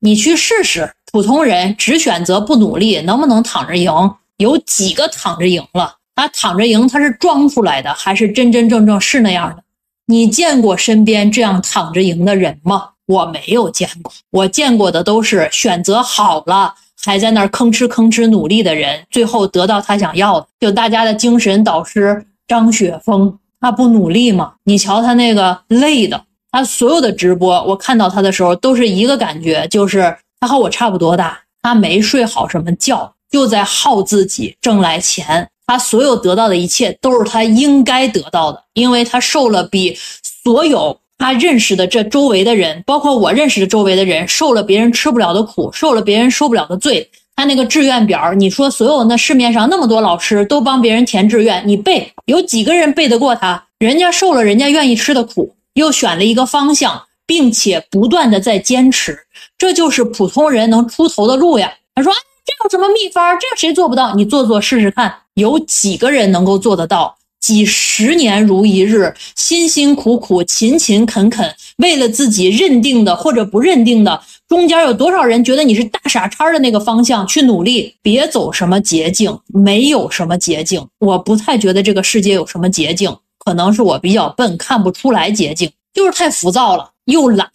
[0.00, 0.94] 你去试试。
[1.18, 3.90] 普通人只选择不努力，能不能躺着赢？
[4.36, 5.96] 有几个躺着赢了？
[6.14, 9.64] 他躺着赢，他是装出来的，还是真真正正是那样的？
[10.06, 12.90] 你见过身边这样躺着赢的人吗？
[13.06, 20.46] 我没有见过，我见过的都是选择好了，还在那儿吭哧吭哧努力的人，最后得到他想要的。
[20.60, 24.52] 就大家的精神导师张雪峰，他不努力吗？
[24.62, 35.48] 你瞧他那个累的，他所有的直播，我看到他的时候都是一个感觉，就是他和我差不多大，他没睡好什么觉，就在耗自己挣来钱。
[35.66, 39.94] 他所有得到的一切都是他应该得到的，因为他受了比
[40.42, 47.10] 所有他认识的这周围的人，包括我认识的周围的人，受了别人吃不了的苦，受了别人受不了的罪。
[47.36, 53.62] 他那个志愿表，你说所有那市面上那么多老师都帮别人填志愿，你背有几个人背得过他？
[53.78, 59.18] 人家受了人家愿意吃的苦，又选了一个方向，并且不断的在坚持，
[59.58, 61.70] 这就是普通人能出头的路呀。
[61.94, 62.10] 他说
[62.46, 63.38] ：“这有什么秘方？
[63.38, 64.14] 这谁做不到？
[64.14, 67.14] 你做做试试看，有几个人能够做得到？
[67.38, 77.94] 几十年如一日，辛辛苦苦、勤勤恳恳，为了自己认定的或者不认定的，中间有多少人觉得你是大傻叉的那个方向去努力？
[78.00, 80.84] 别走什么捷径，没有什么捷径。
[81.00, 83.14] 我不太觉得这个世界有什么捷径，
[83.44, 87.50] 可能是我比较笨，看不出来捷径，就是太浮躁了。”又懒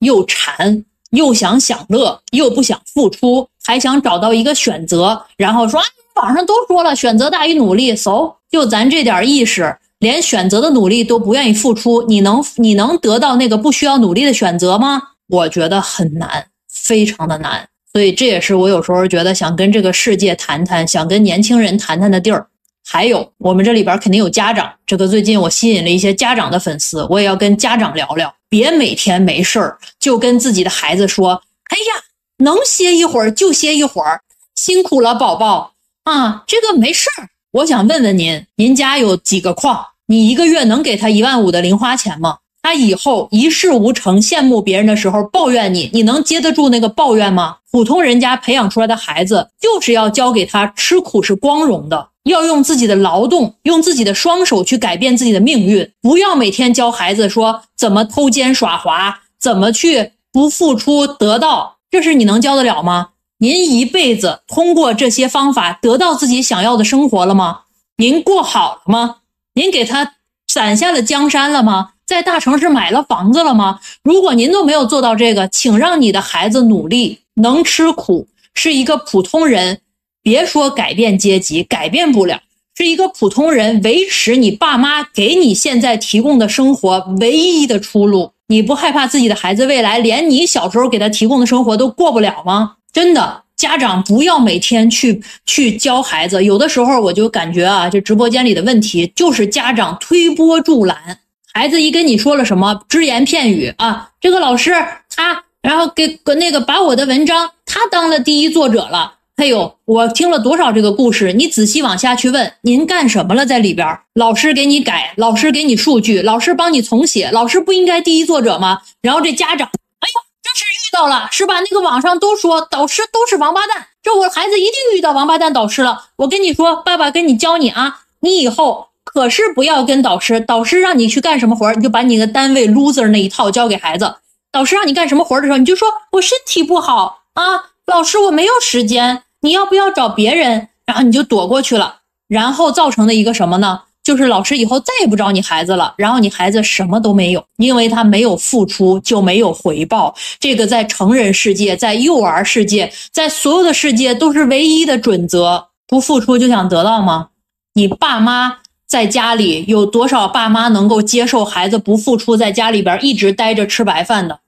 [0.00, 5.86] 又馋，又想享乐，又不想付出，还想找到一个选择，然后说啊，
[6.16, 7.96] 网上都说了，选择大于努力。
[7.96, 15.02] so 就咱这点意识，连选择的努力都不愿意付出，你能你能得到那个不需要努力的选择吗？
[15.28, 17.66] 我觉得很难，非常的难。
[17.92, 22.46] 所以这也是我有时候觉得想跟这个世界谈谈，想跟年轻人谈谈的地儿。
[22.90, 28.34] 还有，我们这里边肯定有家长，这个最近我吸引了一些家长的粉丝，我也要跟家长聊聊。
[28.48, 32.02] 别每天没事儿就跟自己的孩子说：“哎呀，
[32.38, 34.22] 能歇一会儿就歇一会儿，
[34.54, 35.74] 辛苦了，宝宝
[36.04, 39.88] 啊，这个没事儿。”我想问问您，您家有几个矿？
[40.06, 42.38] 你一个月能给他一万五的零花钱吗？
[42.62, 47.58] 他以后一事无成、羡慕别人的时候抱怨你，你能接得住那个抱怨吗？
[47.70, 55.90] 普通人家培养出来的孩子，就是要教给他吃苦是光荣的，要用自己的劳动，用自己的双手去改变自己的命运。
[56.00, 63.08] 不要每天教孩子说怎么偷奸耍滑，怎么去不付出得到，这是你能教得了吗？
[63.38, 67.60] 您一辈子通过这些方法得到自己想要的生活了吗？
[67.96, 69.16] 您过好了吗？
[69.54, 70.14] 您给他
[70.46, 71.90] 攒下了江山了吗？
[72.06, 73.80] 在大城市买了房子了吗？
[74.02, 79.80] 如果您都没有做到这个，请让你的孩子努力，能吃苦，是一个普通人。
[80.28, 82.42] 别说改变阶级，改变不了，
[82.76, 88.32] 是一个普通人维持你爸妈给你现在提供的生活唯一的出路。
[88.48, 92.74] 你不害怕自己的孩子未来连你小时候给他提供的生活都过不了吗？
[92.92, 96.44] 真的，家长不要每天去去教孩子。
[96.44, 101.20] 有的时候我就感觉啊，这直播间里的问题就是家长推波助澜。
[101.54, 104.74] 孩子一跟你说了什么只言片语啊，这个老师
[105.16, 109.14] 他，然后给给那个把我的文章他当了第一作者了。
[109.38, 111.32] 哎呦，我听了多少这个故事？
[111.32, 113.86] 你仔细往下去问，您干什么了在里边？
[114.14, 118.80] 老师给你改，老师给你数据，老师帮你重写，老师不应该第一作者吗？
[119.00, 121.60] 然后这家长，哎呀，这是遇到了是吧？
[121.60, 126.06] 那个网上都说导师都是王八蛋，这我孩子一定遇到王八蛋导师了。
[126.16, 128.88] 我跟你说，爸爸跟你教你啊，你以后。
[129.04, 134.16] 可是不要跟导师，导师让你去干什么活你就把你的单位 loser 那一套教给孩子。
[134.52, 140.68] 导师让你干什么活的时候，你就说我身体不好啊，老师我没有时间，你要不要找别人？
[140.86, 141.96] 然后你就躲过去了，
[142.28, 143.82] 然后造成的一个什么呢？
[144.02, 150.14] 就是老师以后再也不找你孩子了，然后你孩子什么都没有，因为他没有付出就没有回报。
[150.40, 155.66] 这个在成人世界，在幼儿世界，在所有的世界都是唯一的准则。
[155.86, 157.28] 不付出就想得到吗？
[157.74, 158.58] 你爸妈？
[158.86, 164.40] 在家里有多少爸妈能够接受孩子不付出，在家里边一直待着吃白饭的？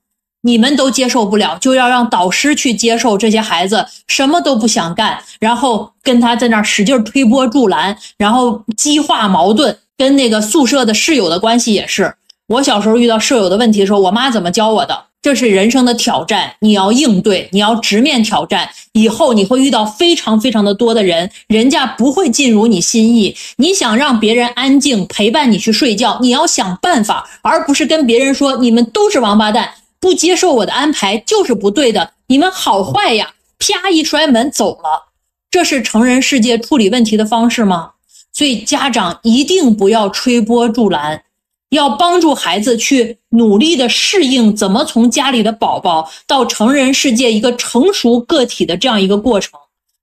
[0.43, 9.77] 你们都接受不了，就要让导师去接受这些孩子什么都不想干，然后跟他在那儿使劲推波助澜，然后激化矛盾。
[9.99, 12.15] 跟那个宿舍的室友的关系也是，
[12.49, 15.05] 我小时候遇到舍友的问题的时候，我妈怎么教我的？
[15.21, 18.71] 这是人生的挑战，你要应对，你要直面挑战。
[18.93, 23.37] 以后你会遇到非常非常的多的人，人家不会进入你心意。
[23.57, 29.69] 你想让别人安静陪伴你去睡觉，你要想办法，而不是跟别人说你们都是王八蛋，
[30.01, 33.35] 不接受我的安排就是不对的，你们好坏呀！
[33.59, 35.09] 啪一摔门走了，
[35.51, 37.93] 这是成人世界处理问题的方式吗？
[38.33, 41.23] 所以家长一定不要吹波助澜。
[41.71, 49.61] 要帮助孩子去努力的适应，怎么从家里的宝宝到成人世界一个成熟个体的这样一个过程，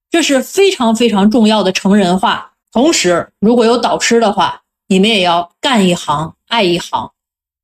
[0.10, 2.54] 这是非常非常重要的成人化。
[2.72, 7.12] 同时，如果有导师的话，你们也要干一行爱一行。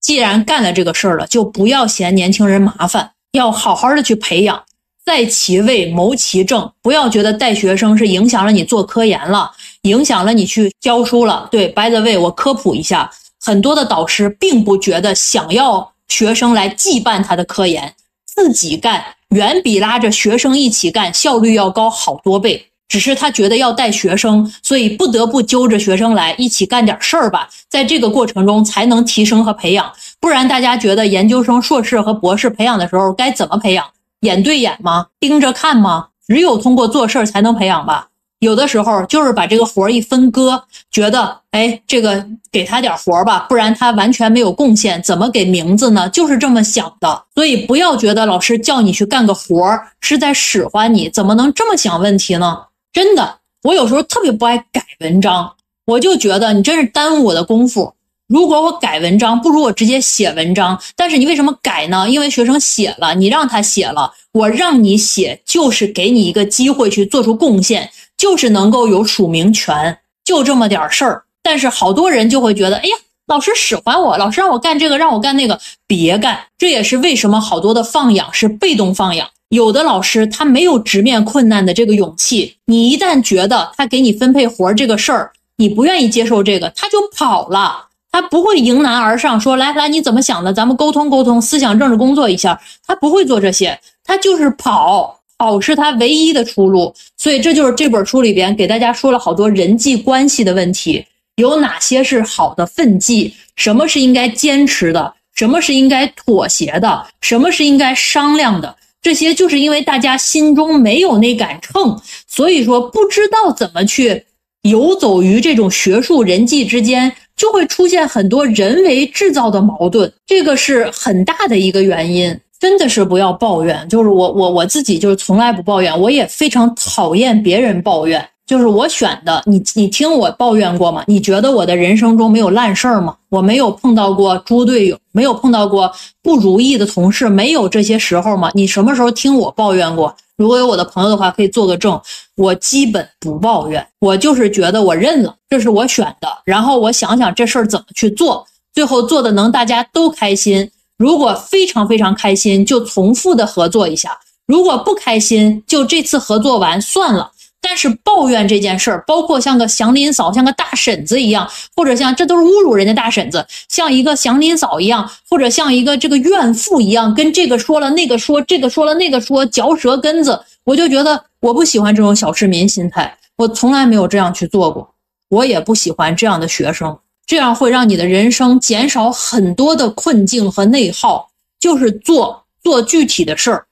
[0.03, 4.61] 既然干了这个事儿了，就不要嫌年轻人麻烦，要好好的去培养，
[5.05, 6.69] 在其位谋其政。
[6.81, 9.49] 不要觉得带学生是影响了你做科研了，
[9.83, 11.47] 影响了你去教书了。
[11.49, 13.09] 对，by the way，我科普一下。
[13.45, 17.95] 很多的导师并不觉得想要学生来既办他的科研，
[18.25, 22.72] 自己干远比拉着学生一起干效率要高好多倍。
[22.93, 27.49] 只是他觉得要带学生，所以不得不揪着学生来一起干点事儿吧。
[27.67, 33.83] 在这个过程中才能提升和培养，不然大家觉得研究生、硕士和博士培养的时候该怎么培养？
[34.19, 35.07] 眼对眼吗？
[35.19, 36.09] 盯着看吗？
[36.27, 38.09] 只有通过做事儿才能培养吧。
[38.37, 46.07] 有的时候就是把这个活儿一分割，觉得哎，这个给他点活儿吧，不然他完全没有贡献，怎么给名字呢？
[46.09, 47.23] 就是这么想的。
[47.33, 52.59] 所以不要觉得老师叫你去干个活儿是在使唤你，怎么能这么想问题呢？
[52.93, 57.95] 真的，我有时候特别不爱改文章，我就觉得你真是耽误我的功夫。
[58.27, 60.79] 如果我改文章，不如我直接写文章。
[60.95, 62.07] 但是你为什么改呢？
[62.07, 67.91] 因为学生写了，你让他写了，我让你写，就是给你一个机会去做出贡献。
[68.15, 71.23] 就是能够有署名权，就这么点事儿。
[71.41, 72.95] 但是好多人就会觉得，哎呀，
[73.27, 76.45] 老师使唤我，老师让我干这个，让我干那个，别干。
[76.57, 79.29] 这也是为什么好多的放养是被动放养。
[79.53, 82.55] 有的老师他没有直面困难的这个勇气。
[82.65, 87.85] 你一旦觉得他给你分配活儿这个事儿，你不愿意接受这个，他就跑了。
[88.11, 90.51] 他不会迎难而上，说来来，你怎么想的？
[90.51, 92.59] 咱们沟通沟通，思想政治工作一下。
[92.87, 95.19] 他不会做这些，他就是跑。
[95.37, 108.73] 跑是他唯一的出路，所以这就是这本书里边给大家说了好多人际关系的问题，有哪些是好的奋际，什么是应该坚持的，什么是应该妥协的，什么是应该商量的，
[109.03, 114.25] 这些就是因为大家心中没有那杆秤，所以说不知道怎么去
[114.63, 122.39] 游走于这种学术人际之间，就会出现很多人为制造的矛盾，这个是很大的一个原因。
[122.59, 128.25] 真的是不要抱怨，就是我我我自己就是从来不抱怨，我也非常讨厌别人抱怨。
[128.53, 131.03] 就是我选的，你你听我抱怨过吗？
[131.07, 133.15] 你觉得我的人生中没有烂事儿吗？
[133.29, 135.91] 我没有碰到过猪队友，没有碰到过
[136.21, 138.51] 不如意的同事，没有这些时候吗？
[138.53, 140.15] 你什么时候听我抱怨过？
[140.37, 141.99] 如果有我的朋友的话，可以做个证。
[142.35, 150.69] 我基本不抱怨，我就是觉得我认了，这是我选的，然后我想想这事儿怎么去做，最后做的能大家都开心。
[150.99, 154.11] 如果非常非常开心，就重复的合作一下；
[154.45, 157.31] 如果不开心，就这次合作完算了。
[157.65, 174.93] 但是抱怨这件事儿，包括像个祥林嫂、像个大婶子一样，或者像这都是侮辱人家大婶子，像一个祥林嫂一样，或者像一个这个怨妇一样，跟这个说了那个说，这个说了那个说，嚼舌根子，我就觉得我不喜欢这种小市民心态，我从来没有这样去做过，
[175.29, 176.99] 我也不喜欢这样的学生。
[177.25, 183.65] 这样会让你的人生减少很多的困境和内耗，就是做做具体的事儿。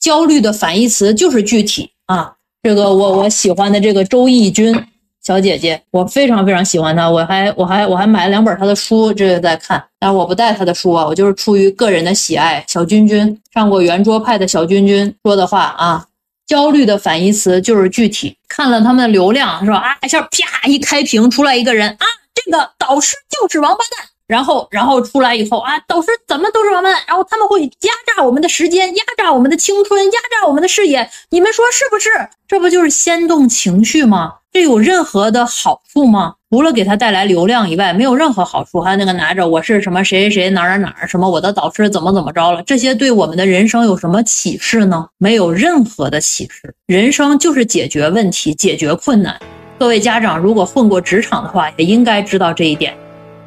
[0.00, 2.35] 焦虑的反义词就是具体啊。
[2.66, 4.76] 这个我我喜欢的这个周轶君
[5.22, 9.80] 小姐姐，我非常非常喜欢她，我还我还我还买了两本她的书，这个在看。
[10.00, 12.64] 但是我不带她的书啊，我就是出于个人的喜爱。
[12.66, 16.04] 小君君上过圆桌派的小君君说的话啊，
[16.44, 18.36] 焦虑的反义词就是具体。
[18.48, 19.76] 看了他们的流量是吧？
[19.76, 22.06] 啊一下啪一开屏出来一个人啊。
[22.34, 32.10] 这个导师就是王八蛋，然后，然后出来以后啊，导师怎么都是王八蛋，然后他们会压榨我们的时间，压榨我们的青春，压榨我们的视野，你们说是不是？
[32.48, 34.34] 这不就是煽动情绪吗？
[34.52, 36.34] 这有任何的好处吗？
[36.50, 38.80] 除了给他带来流量以外，没有任何好处。
[38.80, 45.06] 还有那个拿着我是什么谁谁谁哪哪哪什么我的导师怎么怎么着了，这些对我们的人生有什么启示呢？
[45.18, 46.74] 没有任何的启示。
[46.86, 49.38] 人生就是解决问题，解决困难。
[49.78, 52.96] 各位家长，如果混过职场的话，也应该知道这一点。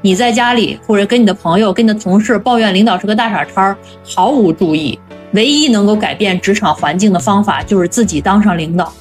[0.02, 3.76] 你在家里或者跟你的朋友、跟你的同事抱怨领导是个大傻叉，
[4.06, 4.98] 毫无注意。
[5.34, 8.94] 唯一能够改变职场环境的方法，就是自己当上领导。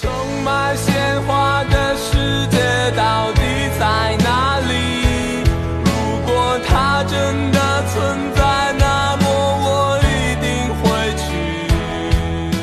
[0.00, 0.10] 充
[0.42, 0.94] 满鲜
[1.26, 2.58] 花的世界
[2.96, 3.40] 到底
[3.78, 5.44] 在哪里？
[5.84, 5.90] 如
[6.26, 7.60] 果它真的
[7.92, 12.56] 存在，那么我一定会去。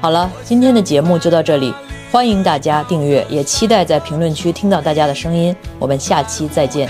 [0.00, 1.74] 好了，今天的节目就到这里。
[2.10, 5.54] 欢迎大家订阅，也期待在评论区听到大家的声音。
[5.78, 6.88] 我们下期再见。